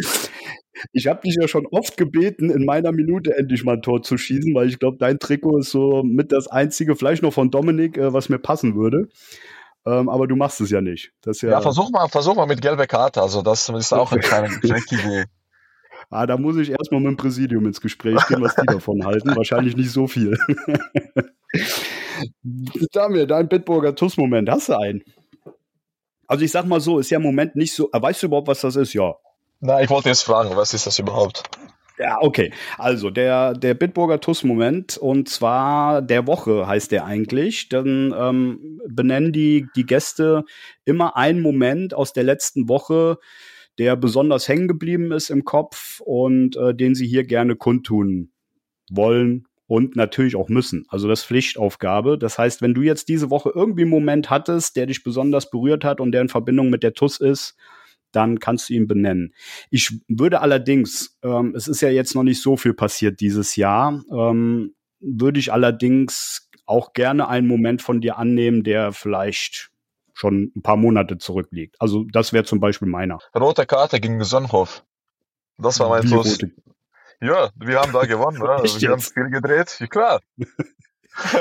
ich 0.93 1.07
habe 1.07 1.21
dich 1.21 1.35
ja 1.41 1.47
schon 1.47 1.65
oft 1.71 1.97
gebeten, 1.97 2.51
in 2.51 2.63
meiner 2.63 2.91
Minute 2.91 3.35
endlich 3.35 3.63
mal 3.63 3.77
ein 3.77 3.81
Tor 3.81 4.03
zu 4.03 4.15
schießen, 4.15 4.53
weil 4.53 4.69
ich 4.69 4.77
glaube, 4.77 4.97
dein 4.99 5.17
Trikot 5.17 5.57
ist 5.57 5.71
so 5.71 6.03
mit 6.03 6.31
das 6.31 6.47
einzige, 6.47 6.95
vielleicht 6.95 7.23
noch 7.23 7.33
von 7.33 7.49
Dominik, 7.49 7.97
äh, 7.97 8.13
was 8.13 8.29
mir 8.29 8.37
passen 8.37 8.75
würde. 8.75 9.09
Ähm, 9.87 10.09
aber 10.09 10.27
du 10.27 10.35
machst 10.35 10.61
es 10.61 10.69
ja 10.69 10.79
nicht. 10.79 11.11
Ja, 11.25 11.49
ja, 11.49 11.61
versuch 11.61 11.89
mal, 11.89 12.07
versuch 12.07 12.35
mal 12.35 12.45
mit 12.45 12.61
gelber 12.61 12.85
Karte. 12.85 13.23
Also 13.23 13.41
das 13.41 13.67
ist 13.67 13.93
auch 13.93 14.11
eine 14.11 14.21
kleine 14.21 14.53
Idee. 14.61 15.25
Ah, 16.09 16.25
da 16.25 16.37
muss 16.37 16.57
ich 16.57 16.71
erstmal 16.71 17.01
mit 17.01 17.09
dem 17.09 17.17
Präsidium 17.17 17.65
ins 17.65 17.81
Gespräch 17.81 18.19
gehen, 18.27 18.41
was 18.41 18.55
die 18.55 18.65
davon 18.65 19.05
halten. 19.05 19.35
Wahrscheinlich 19.35 19.75
nicht 19.75 19.91
so 19.91 20.07
viel. 20.07 20.37
Damir, 22.91 23.25
dein 23.27 23.47
Bitburger 23.47 23.95
TUS-Moment, 23.95 24.49
hast 24.49 24.69
du 24.69 24.77
einen? 24.77 25.03
Also 26.27 26.45
ich 26.45 26.51
sag 26.51 26.65
mal 26.65 26.79
so, 26.79 26.99
ist 26.99 27.09
ja 27.09 27.17
im 27.17 27.23
Moment 27.23 27.55
nicht 27.55 27.73
so. 27.73 27.89
Weißt 27.91 28.23
du 28.23 28.27
überhaupt, 28.27 28.47
was 28.47 28.61
das 28.61 28.75
ist? 28.75 28.93
Ja. 28.93 29.15
Na, 29.59 29.81
ich 29.81 29.89
wollte 29.89 30.09
jetzt 30.09 30.23
fragen, 30.23 30.55
was 30.55 30.73
ist 30.73 30.87
das 30.87 30.99
überhaupt? 30.99 31.43
Ja, 31.99 32.17
okay. 32.21 32.51
Also 32.77 33.11
der, 33.11 33.53
der 33.53 33.75
Bitburger 33.75 34.19
TUS-Moment 34.19 34.97
und 34.97 35.29
zwar 35.29 36.01
der 36.01 36.25
Woche 36.25 36.67
heißt 36.67 36.91
der 36.91 37.05
eigentlich. 37.05 37.69
Dann 37.69 38.13
ähm, 38.17 38.81
benennen 38.89 39.31
die, 39.31 39.67
die 39.75 39.85
Gäste 39.85 40.43
immer 40.85 41.15
einen 41.15 41.41
Moment 41.41 41.93
aus 41.93 42.11
der 42.11 42.23
letzten 42.23 42.67
Woche, 42.67 43.19
der 43.79 43.95
besonders 43.95 44.47
hängen 44.47 44.67
geblieben 44.67 45.11
ist 45.11 45.29
im 45.29 45.43
Kopf 45.43 45.99
und 46.01 46.55
äh, 46.57 46.75
den 46.75 46.95
sie 46.95 47.07
hier 47.07 47.23
gerne 47.23 47.55
kundtun 47.55 48.31
wollen 48.89 49.47
und 49.67 49.95
natürlich 49.95 50.35
auch 50.35 50.49
müssen. 50.49 50.85
Also 50.89 51.07
das 51.07 51.23
Pflichtaufgabe. 51.23 52.17
Das 52.17 52.37
heißt, 52.37 52.61
wenn 52.61 52.73
du 52.73 52.81
jetzt 52.81 53.09
diese 53.09 53.29
Woche 53.29 53.51
irgendwie 53.53 53.81
einen 53.81 53.91
Moment 53.91 54.29
hattest, 54.29 54.75
der 54.75 54.85
dich 54.85 55.03
besonders 55.03 55.49
berührt 55.49 55.83
hat 55.83 55.99
und 55.99 56.11
der 56.11 56.21
in 56.21 56.29
Verbindung 56.29 56.69
mit 56.69 56.83
der 56.83 56.93
TUS 56.93 57.19
ist, 57.19 57.55
dann 58.11 58.39
kannst 58.39 58.69
du 58.69 58.73
ihn 58.73 58.87
benennen. 58.87 59.33
Ich 59.71 59.99
würde 60.07 60.41
allerdings, 60.41 61.17
ähm, 61.23 61.53
es 61.55 61.67
ist 61.67 61.81
ja 61.81 61.89
jetzt 61.89 62.13
noch 62.13 62.23
nicht 62.23 62.41
so 62.41 62.57
viel 62.57 62.73
passiert 62.73 63.19
dieses 63.19 63.55
Jahr, 63.55 64.03
ähm, 64.11 64.75
würde 64.99 65.39
ich 65.39 65.51
allerdings 65.51 66.49
auch 66.65 66.93
gerne 66.93 67.27
einen 67.27 67.47
Moment 67.47 67.81
von 67.81 67.99
dir 67.99 68.17
annehmen, 68.17 68.63
der 68.63 68.93
vielleicht 68.93 69.71
schon 70.13 70.51
ein 70.55 70.61
paar 70.61 70.77
Monate 70.77 71.17
zurückliegt. 71.17 71.75
Also 71.79 72.05
das 72.11 72.33
wäre 72.33 72.43
zum 72.43 72.59
Beispiel 72.59 72.87
meiner. 72.87 73.19
Rote 73.35 73.65
Karte 73.65 73.99
gegen 73.99 74.23
Sonnenhof. 74.23 74.83
Das 75.57 75.79
war 75.79 75.89
mein 75.89 76.07
Schluss. 76.07 76.39
Ja, 77.21 77.49
wir 77.55 77.79
haben 77.79 77.93
da 77.93 78.05
gewonnen. 78.05 78.41
Ja. 78.43 78.63
wir 78.63 78.89
haben 78.91 79.01
viel 79.01 79.29
gedreht. 79.29 79.77
Ja, 79.79 79.87
klar. 79.87 80.21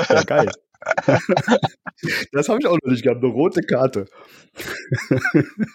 Ja, 0.09 0.23
geil. 0.23 0.53
das 2.33 2.49
habe 2.49 2.59
ich 2.61 2.67
auch 2.67 2.79
noch 2.83 2.91
nicht 2.91 3.03
gehabt, 3.03 3.23
eine 3.23 3.33
rote 3.33 3.63
Karte. 3.63 4.07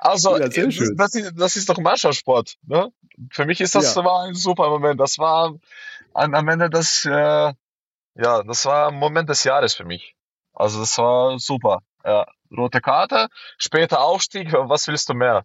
Also, 0.00 0.38
ja, 0.38 0.48
das, 0.48 1.14
ist, 1.14 1.32
das 1.36 1.56
ist 1.56 1.68
doch 1.68 1.78
Mannschaftssport. 1.78 2.56
Ne? 2.66 2.88
Für 3.30 3.44
mich 3.44 3.60
ist 3.60 3.74
das 3.74 3.94
ja. 3.94 4.04
war 4.04 4.24
ein 4.24 4.34
super 4.34 4.70
Moment. 4.70 4.98
Das 4.98 5.18
war 5.18 5.54
am 6.14 6.48
Ende 6.48 6.70
das, 6.70 7.04
äh, 7.04 7.10
ja, 7.10 8.42
das 8.42 8.64
war 8.64 8.88
ein 8.88 8.94
Moment 8.94 9.28
des 9.28 9.44
Jahres 9.44 9.74
für 9.74 9.84
mich. 9.84 10.16
Also 10.54 10.80
das 10.80 10.96
war 10.96 11.38
super. 11.38 11.82
Ja, 12.06 12.24
rote 12.56 12.80
Karte, 12.80 13.28
später 13.58 14.00
Aufstieg. 14.00 14.52
Was 14.52 14.86
willst 14.86 15.08
du 15.08 15.14
mehr? 15.14 15.44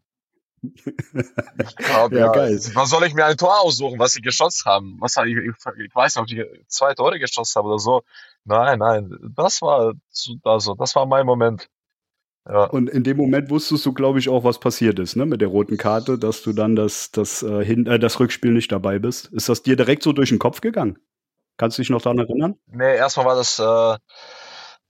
Ich 0.61 1.75
glaub, 1.75 2.11
ja, 2.11 2.19
ja, 2.19 2.31
geil. 2.31 2.59
Was 2.75 2.91
soll 2.91 3.03
ich 3.05 3.15
mir 3.15 3.25
ein 3.25 3.37
Tor 3.37 3.61
aussuchen, 3.61 3.97
was 3.97 4.13
sie 4.13 4.21
geschossen 4.21 4.69
haben? 4.69 4.97
Was 4.99 5.17
ich, 5.17 5.35
ich, 5.35 5.55
ich 5.85 5.95
weiß 5.95 6.17
nicht, 6.17 6.39
ob 6.39 6.55
ich 6.55 6.67
zwei 6.67 6.93
Tore 6.93 7.17
geschossen 7.17 7.57
habe 7.57 7.69
oder 7.69 7.79
so. 7.79 8.03
Nein, 8.45 8.77
nein, 8.77 9.17
das 9.35 9.61
war 9.63 9.93
also 10.43 10.75
das 10.75 10.95
war 10.95 11.07
mein 11.07 11.25
Moment. 11.25 11.67
Ja. 12.47 12.65
Und 12.65 12.89
in 12.89 13.03
dem 13.03 13.17
Moment 13.17 13.49
wusstest 13.49 13.85
du, 13.85 13.93
glaube 13.93 14.19
ich, 14.19 14.29
auch, 14.29 14.43
was 14.43 14.59
passiert 14.59 14.97
ist, 14.99 15.15
ne, 15.15 15.27
mit 15.27 15.41
der 15.41 15.47
roten 15.47 15.77
Karte, 15.77 16.17
dass 16.17 16.41
du 16.41 16.53
dann 16.53 16.75
das, 16.75 17.11
das, 17.11 17.43
äh, 17.43 17.63
hin, 17.63 17.85
äh, 17.85 17.99
das 17.99 18.19
Rückspiel 18.19 18.51
nicht 18.51 18.71
dabei 18.71 18.97
bist. 18.97 19.27
Ist 19.27 19.47
das 19.47 19.61
dir 19.61 19.75
direkt 19.75 20.01
so 20.01 20.11
durch 20.11 20.29
den 20.29 20.39
Kopf 20.39 20.59
gegangen? 20.61 20.97
Kannst 21.57 21.77
du 21.77 21.83
dich 21.83 21.91
noch 21.91 22.01
daran 22.01 22.17
erinnern? 22.17 22.55
Nee, 22.65 22.95
erstmal 22.95 23.27
war 23.27 23.35
das 23.35 23.59
äh, 23.59 23.97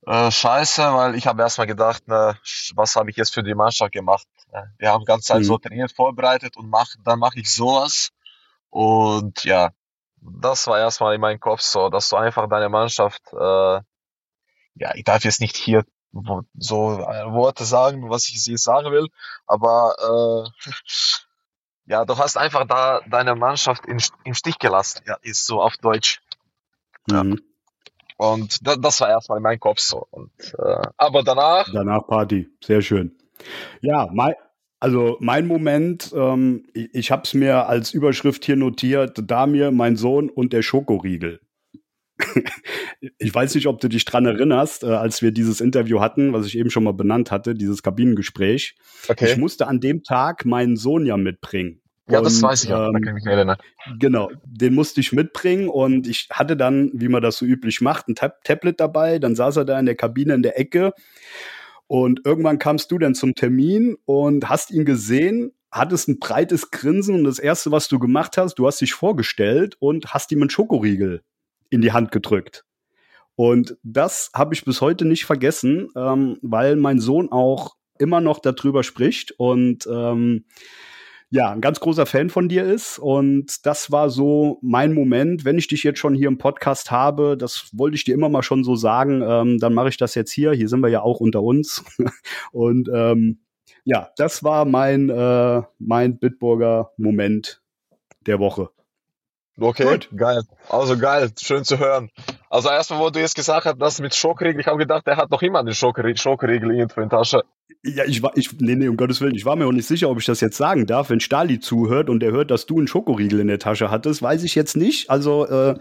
äh, 0.06 0.32
scheiße, 0.32 0.82
weil 0.82 1.16
ich 1.16 1.28
habe 1.28 1.42
erstmal 1.42 1.68
gedacht, 1.68 2.08
ne, 2.08 2.38
was 2.76 2.96
habe 2.96 3.10
ich 3.10 3.18
jetzt 3.18 3.34
für 3.34 3.44
die 3.44 3.54
Mannschaft 3.54 3.92
gemacht? 3.92 4.28
Wir 4.78 4.92
haben 4.92 5.02
die 5.02 5.06
ganze 5.06 5.28
Zeit 5.28 5.40
mhm. 5.40 5.46
so 5.46 5.58
trainiert, 5.58 5.92
vorbereitet 5.92 6.58
und 6.58 6.70
mach, 6.70 6.88
dann 7.04 7.20
mache 7.20 7.40
ich 7.40 7.54
sowas. 7.54 8.12
Und 8.70 9.44
ja, 9.44 9.72
das 10.22 10.68
war 10.68 10.80
erstmal 10.80 11.16
in 11.16 11.22
meinem 11.22 11.40
Kopf 11.40 11.62
so, 11.62 11.90
dass 11.90 12.10
du 12.10 12.16
einfach 12.16 12.48
deine 12.50 12.70
Mannschaft, 12.70 13.22
äh, 13.34 13.82
ja, 14.76 14.96
ich 14.96 15.04
darf 15.04 15.24
jetzt 15.24 15.42
nicht 15.42 15.56
hier 15.56 15.86
so 16.58 17.00
äh, 17.00 17.32
Worte 17.32 17.64
sagen, 17.64 18.10
was 18.10 18.28
ich 18.28 18.46
jetzt 18.46 18.64
sagen 18.64 18.92
will, 18.92 19.08
aber 19.46 19.96
äh, 20.66 20.72
ja, 21.86 22.06
du 22.06 22.18
hast 22.18 22.38
einfach 22.38 22.66
da 22.68 23.02
deine 23.08 23.36
Mannschaft 23.36 23.86
in, 23.86 24.02
im 24.24 24.34
Stich 24.34 24.60
gelassen, 24.60 25.04
ja, 25.06 25.18
ist 25.22 25.46
so 25.46 25.62
auf 25.62 25.78
Deutsch. 25.78 26.22
Ja. 27.10 27.24
Mhm. 27.24 27.42
Und 28.22 28.68
da, 28.68 28.76
das 28.76 29.02
war 29.02 29.10
erstmal 29.10 29.40
in 29.40 29.44
meinem 29.44 29.60
Kopf 29.60 29.80
so. 29.80 30.06
Und, 30.12 30.30
äh, 30.60 30.88
aber 30.96 31.24
danach. 31.24 31.68
Danach 31.74 32.06
Party, 32.06 32.48
sehr 32.64 32.84
schön. 32.84 33.18
Ja, 33.82 34.10
mein, 34.14 34.36
also 34.80 35.18
mein 35.20 35.48
Moment, 35.48 36.14
ähm, 36.16 36.68
ich, 36.76 36.94
ich 36.94 37.12
habe 37.12 37.24
es 37.24 37.34
mir 37.34 37.66
als 37.66 37.96
Überschrift 37.96 38.46
hier 38.46 38.58
notiert, 38.58 39.20
Damir, 39.26 39.72
mein 39.72 39.96
Sohn 39.96 40.30
und 40.30 40.54
der 40.54 40.62
Schokoriegel. 40.62 41.40
ich 43.18 43.34
weiß 43.34 43.56
nicht, 43.56 43.66
ob 43.66 43.80
du 43.80 43.88
dich 43.88 44.06
dran 44.06 44.28
erinnerst, 44.28 44.84
äh, 44.84 44.90
als 44.90 45.24
wir 45.24 45.32
dieses 45.32 45.60
Interview 45.60 46.00
hatten, 46.00 46.32
was 46.32 46.46
ich 46.46 46.56
eben 46.60 46.70
schon 46.70 46.84
mal 46.84 46.94
benannt 46.94 47.32
hatte, 47.32 47.56
dieses 47.56 47.82
Kabinengespräch. 47.82 48.76
Okay. 49.08 49.32
Ich 49.32 49.38
musste 49.38 49.66
an 49.68 49.80
dem 49.80 50.04
Tag 50.04 50.46
meinen 50.46 50.78
Sohn 50.78 51.08
ja 51.08 51.18
mitbringen. 51.18 51.81
Ja, 52.10 52.18
und, 52.18 52.26
das 52.26 52.42
weiß 52.42 52.64
ich 52.64 52.70
ja, 52.70 52.88
ähm, 52.88 52.94
da 52.94 53.00
kann 53.00 53.18
ich 53.18 53.24
mich 53.24 53.34
erinnern. 53.34 53.58
Genau, 54.00 54.32
den 54.46 54.74
musste 54.74 55.02
ich 55.02 55.12
mitbringen 55.12 55.70
und 55.70 56.08
ich 56.08 56.28
hatte 56.32 56.58
dann, 56.58 56.92
wie 56.94 57.08
man 57.08 57.22
das 57.22 57.38
so 57.38 57.46
üblich 57.46 57.82
macht, 57.82 58.08
ein 58.08 58.16
Tab 58.16 58.44
Tablet 58.44 58.80
dabei. 58.80 59.20
Dann 59.20 59.36
saß 59.36 59.58
er 59.58 59.66
da 59.66 59.80
in 59.80 59.86
der 59.86 59.96
Kabine 59.96 60.34
in 60.34 60.44
der 60.44 60.60
Ecke 60.60 60.94
und 61.88 62.22
irgendwann 62.26 62.60
kamst 62.60 62.92
du 62.92 62.98
dann 62.98 63.16
zum 63.16 63.36
Termin 63.36 63.98
und 64.06 64.50
hast 64.50 64.72
ihn 64.72 64.86
gesehen, 64.86 65.54
hattest 65.72 66.08
ein 66.08 66.20
breites 66.20 66.72
Grinsen 66.72 67.16
und 67.16 67.24
das 67.24 67.40
erste, 67.40 67.72
was 67.72 67.88
du 67.88 68.00
gemacht 68.00 68.38
hast, 68.38 68.56
du 68.56 68.68
hast 68.68 68.82
dich 68.82 68.94
vorgestellt 68.94 69.76
und 69.80 70.14
hast 70.14 70.32
ihm 70.32 70.42
einen 70.42 70.50
Schokoriegel 70.50 71.22
in 71.70 71.82
die 71.82 71.92
Hand 71.92 72.12
gedrückt. 72.12 72.66
Und 73.36 73.78
das 73.84 74.32
habe 74.36 74.54
ich 74.54 74.66
bis 74.66 74.82
heute 74.82 75.06
nicht 75.06 75.26
vergessen, 75.26 75.90
ähm, 75.96 76.38
weil 76.42 76.76
mein 76.76 77.00
Sohn 77.00 77.32
auch 77.32 77.76
immer 77.98 78.22
noch 78.22 78.40
darüber 78.40 78.84
spricht 78.84 79.32
und 79.38 79.88
ähm, 79.92 80.46
ja, 81.34 81.50
ein 81.50 81.62
ganz 81.62 81.80
großer 81.80 82.06
Fan 82.06 82.30
von 82.30 82.50
dir 82.50 82.66
ist. 82.66 83.00
Und 83.00 83.66
das 83.66 83.90
war 83.90 84.10
so 84.10 84.60
mein 84.62 84.94
Moment, 84.94 85.46
wenn 85.46 85.58
ich 85.58 85.68
dich 85.68 85.84
jetzt 85.84 86.00
schon 86.00 86.14
hier 86.14 86.28
im 86.28 86.38
Podcast 86.38 86.92
habe, 86.92 87.38
das 87.38 87.70
wollte 87.72 87.96
ich 87.96 88.04
dir 88.04 88.14
immer 88.14 88.28
mal 88.28 88.44
schon 88.44 88.66
so 88.66 88.76
sagen, 88.76 89.24
ähm, 89.26 89.58
dann 89.58 89.74
mache 89.74 89.88
ich 89.88 89.98
das 89.98 90.14
jetzt 90.14 90.32
hier. 90.32 90.52
Hier 90.52 90.68
sind 90.68 90.82
wir 90.82 90.90
ja 90.90 91.02
auch 91.02 91.22
unter 91.22 91.42
uns. 91.42 91.86
und 92.52 92.90
ähm, 92.94 93.40
ja, 93.86 94.10
das 94.18 94.44
war 94.44 94.66
mein, 94.66 95.10
äh, 95.10 95.62
mein 95.80 96.20
Bitburger 96.20 96.92
Moment 96.98 97.62
der 98.28 98.40
Woche. 98.40 98.70
Okay, 99.58 99.84
Gut. 99.86 100.10
geil. 100.16 100.44
Also 100.68 100.98
geil, 100.98 101.32
schön 101.40 101.64
zu 101.64 101.80
hören. 101.80 102.10
Also 102.52 102.70
erstmal, 102.70 103.00
wo 103.00 103.10
du 103.10 103.20
jetzt 103.22 103.36
gesagt 103.36 103.66
hast, 103.66 103.82
das 103.82 104.02
mit 104.02 104.14
Schokoriegel, 104.14 104.60
ich 104.60 104.68
habe 104.68 104.78
gedacht, 104.78 105.08
der 105.08 105.16
hat 105.16 105.32
noch 105.32 105.42
immer 105.42 105.64
den 105.64 105.74
Schokoriegel 105.74 106.76
irgendwo 106.76 107.00
in 107.00 107.08
der 107.08 107.18
Tasche. 107.18 107.44
Ja, 107.82 108.04
ich 108.04 108.22
war, 108.22 108.34
ich, 108.36 108.52
nee, 108.60 108.76
nee, 108.76 108.90
um 108.90 108.98
Gottes 108.98 109.22
Willen, 109.22 109.36
ich 109.36 109.46
war 109.46 109.56
mir 109.56 109.66
auch 109.66 109.72
nicht 109.72 109.88
sicher, 109.88 110.10
ob 110.10 110.20
ich 110.20 110.26
das 110.26 110.42
jetzt 110.42 110.58
sagen 110.58 110.86
darf. 110.86 111.10
Wenn 111.10 111.22
Stali 111.22 111.62
zuhört 111.62 112.10
und 112.10 112.22
er 112.22 112.34
hört, 112.34 112.52
dass 112.52 112.66
du 112.66 112.78
einen 112.78 112.90
Schokoriegel 112.90 113.40
in 113.40 113.48
der 113.48 113.60
Tasche 113.60 113.90
hattest, 113.90 114.22
weiß 114.22 114.44
ich 114.44 114.54
jetzt 114.54 114.76
nicht. 114.76 115.10
Also, 115.10 115.48
äh, 115.48 115.80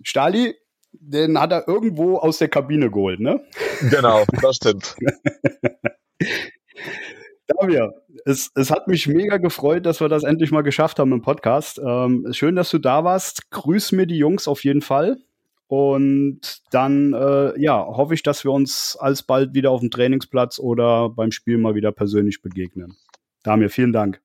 Stali, 0.00 0.54
den 0.92 1.40
hat 1.40 1.50
er 1.50 1.66
irgendwo 1.66 2.18
aus 2.18 2.38
der 2.38 2.48
Kabine 2.48 2.88
geholt, 2.88 3.18
ne? 3.18 3.40
Genau, 3.90 4.22
das 4.42 4.56
stimmt. 4.56 4.94
Damir, 7.48 7.94
es, 8.24 8.52
es 8.54 8.70
hat 8.70 8.86
mich 8.86 9.08
mega 9.08 9.38
gefreut, 9.38 9.86
dass 9.86 10.00
wir 10.00 10.08
das 10.08 10.22
endlich 10.22 10.52
mal 10.52 10.62
geschafft 10.62 11.00
haben 11.00 11.10
im 11.10 11.22
Podcast. 11.22 11.80
Ähm, 11.84 12.28
schön, 12.30 12.54
dass 12.54 12.70
du 12.70 12.78
da 12.78 13.02
warst. 13.02 13.50
Grüß 13.50 13.90
mir 13.90 14.06
die 14.06 14.18
Jungs 14.18 14.46
auf 14.46 14.62
jeden 14.62 14.80
Fall. 14.80 15.16
Und 15.74 16.40
dann, 16.70 17.12
äh, 17.14 17.60
ja, 17.60 17.84
hoffe 17.84 18.14
ich, 18.14 18.22
dass 18.22 18.44
wir 18.44 18.52
uns 18.52 18.96
alsbald 19.00 19.54
wieder 19.54 19.72
auf 19.72 19.80
dem 19.80 19.90
Trainingsplatz 19.90 20.60
oder 20.60 21.08
beim 21.08 21.32
Spiel 21.32 21.58
mal 21.58 21.74
wieder 21.74 21.90
persönlich 21.90 22.42
begegnen. 22.42 22.96
Damir, 23.42 23.70
vielen 23.70 23.92
Dank. 23.92 24.22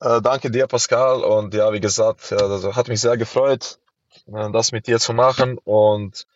Äh, 0.00 0.22
danke 0.22 0.50
dir, 0.50 0.66
Pascal. 0.66 1.22
Und 1.22 1.52
ja, 1.52 1.70
wie 1.74 1.80
gesagt, 1.80 2.30
ja, 2.30 2.38
das 2.38 2.64
hat 2.74 2.88
mich 2.88 3.02
sehr 3.02 3.18
gefreut, 3.18 3.78
äh, 4.26 4.50
das 4.52 4.72
mit 4.72 4.86
dir 4.86 4.98
zu 4.98 5.12
machen. 5.12 5.58
Und 5.64 6.26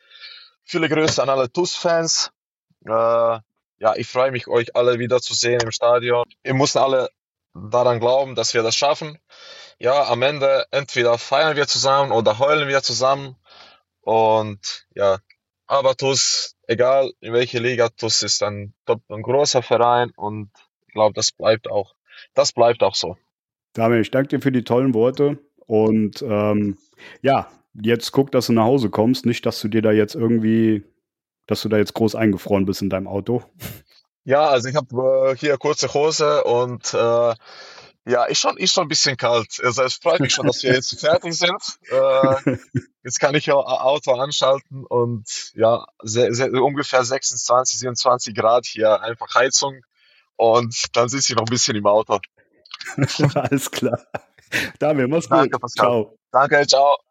viele 0.63 0.91
Grüße 0.91 1.23
an 1.23 1.31
alle 1.31 1.51
TUS-Fans. 1.51 2.31
Äh, 2.85 2.91
ja, 2.91 3.95
ich 3.97 4.09
freue 4.09 4.31
mich, 4.31 4.47
euch 4.47 4.77
alle 4.77 4.99
wieder 4.99 5.23
zu 5.23 5.33
sehen 5.33 5.63
im 5.63 5.71
Stadion. 5.71 6.27
Ihr 6.45 6.53
müsst 6.53 6.77
alle 6.77 7.09
daran 7.55 7.99
glauben, 7.99 8.35
dass 8.35 8.53
wir 8.53 8.63
das 8.63 8.77
schaffen. 8.77 9.19
Ja, 9.79 10.05
am 10.09 10.21
Ende 10.21 10.67
entweder 10.71 11.17
feiern 11.17 11.57
wir 11.57 11.67
zusammen 11.67 12.13
oder 12.13 12.39
heulen 12.39 12.69
wir 12.69 12.83
zusammen. 12.83 13.37
Und 14.11 14.87
ja, 14.95 15.19
aber 15.67 15.95
TUS, 15.95 16.57
egal 16.67 17.13
in 17.21 17.33
welche 17.33 17.61
Liga, 17.61 17.91
TUS 17.91 18.23
ist 18.23 18.43
ein, 18.43 18.75
ein 18.87 19.23
großer 19.23 19.63
Verein 19.63 20.11
und 20.17 20.51
ich 20.87 20.95
glaube, 20.95 21.15
das 21.15 21.31
bleibt 21.31 21.71
auch, 21.71 21.95
das 22.35 22.53
bleibt 22.53 22.83
auch 22.83 22.97
so. 22.97 23.17
Damian, 23.75 24.01
ich 24.01 24.11
danke 24.11 24.29
dir 24.29 24.41
für 24.41 24.51
die 24.51 24.65
tollen 24.65 24.95
Worte 24.95 25.39
und 25.67 26.23
ähm, 26.23 26.77
ja, 27.23 27.49
jetzt 27.81 28.11
guck, 28.11 28.33
dass 28.33 28.49
du 28.49 28.53
nach 28.53 28.65
Hause 28.65 28.91
kommst, 28.91 29.27
nicht, 29.27 29.47
dass 29.47 29.61
du 29.61 29.69
dir 29.69 29.83
da 29.83 29.93
jetzt 29.93 30.17
irgendwie 30.17 30.83
dass 31.51 31.63
du 31.63 31.69
da 31.69 31.79
jetzt 31.79 31.95
groß 31.95 32.15
eingefroren 32.15 32.65
bist 32.65 32.81
in 32.81 32.91
deinem 32.91 33.09
Auto? 33.09 33.43
Ja, 34.23 34.49
also 34.49 34.69
ich 34.69 34.77
habe 34.77 35.33
äh, 35.33 35.37
hier 35.37 35.57
kurze 35.57 35.93
Hose 35.93 36.45
und 36.45 36.95
äh, 36.95 37.35
ja, 38.07 38.25
ist 38.25 38.39
schon, 38.39 38.57
ist 38.57 38.73
schon 38.73 38.85
ein 38.85 38.89
bisschen 38.89 39.17
kalt. 39.17 39.61
Also 39.63 39.83
es 39.83 39.95
freut 39.95 40.21
mich 40.21 40.33
schon, 40.35 40.47
dass 40.47 40.63
wir 40.63 40.73
jetzt 40.73 40.99
fertig 40.99 41.37
sind. 41.37 41.79
Äh, 41.91 42.57
jetzt 43.05 43.21
kann 43.21 43.35
ich 43.35 43.47
ja 43.47 43.55
Auto 43.55 44.13
anschalten 44.13 44.85
und 44.87 45.53
ja, 45.55 45.87
sehr, 46.03 46.33
sehr, 46.35 46.53
ungefähr 46.53 47.05
26, 47.05 47.79
27 47.79 48.35
Grad 48.35 48.67
hier, 48.67 49.01
einfach 49.03 49.35
Heizung 49.35 49.83
und 50.37 50.97
dann 50.97 51.09
sitze 51.09 51.33
ich 51.33 51.37
noch 51.37 51.47
ein 51.47 51.51
bisschen 51.51 51.77
im 51.77 51.87
Auto. 51.87 52.19
Alles 53.35 53.71
klar. 53.71 54.01
Damian, 54.79 55.11
mach's 55.11 55.29
Danke, 55.29 55.51
gut. 55.51 55.61
Pascal. 55.61 55.87
Ciao. 55.87 56.19
Danke, 56.33 56.67
ciao. 56.67 57.10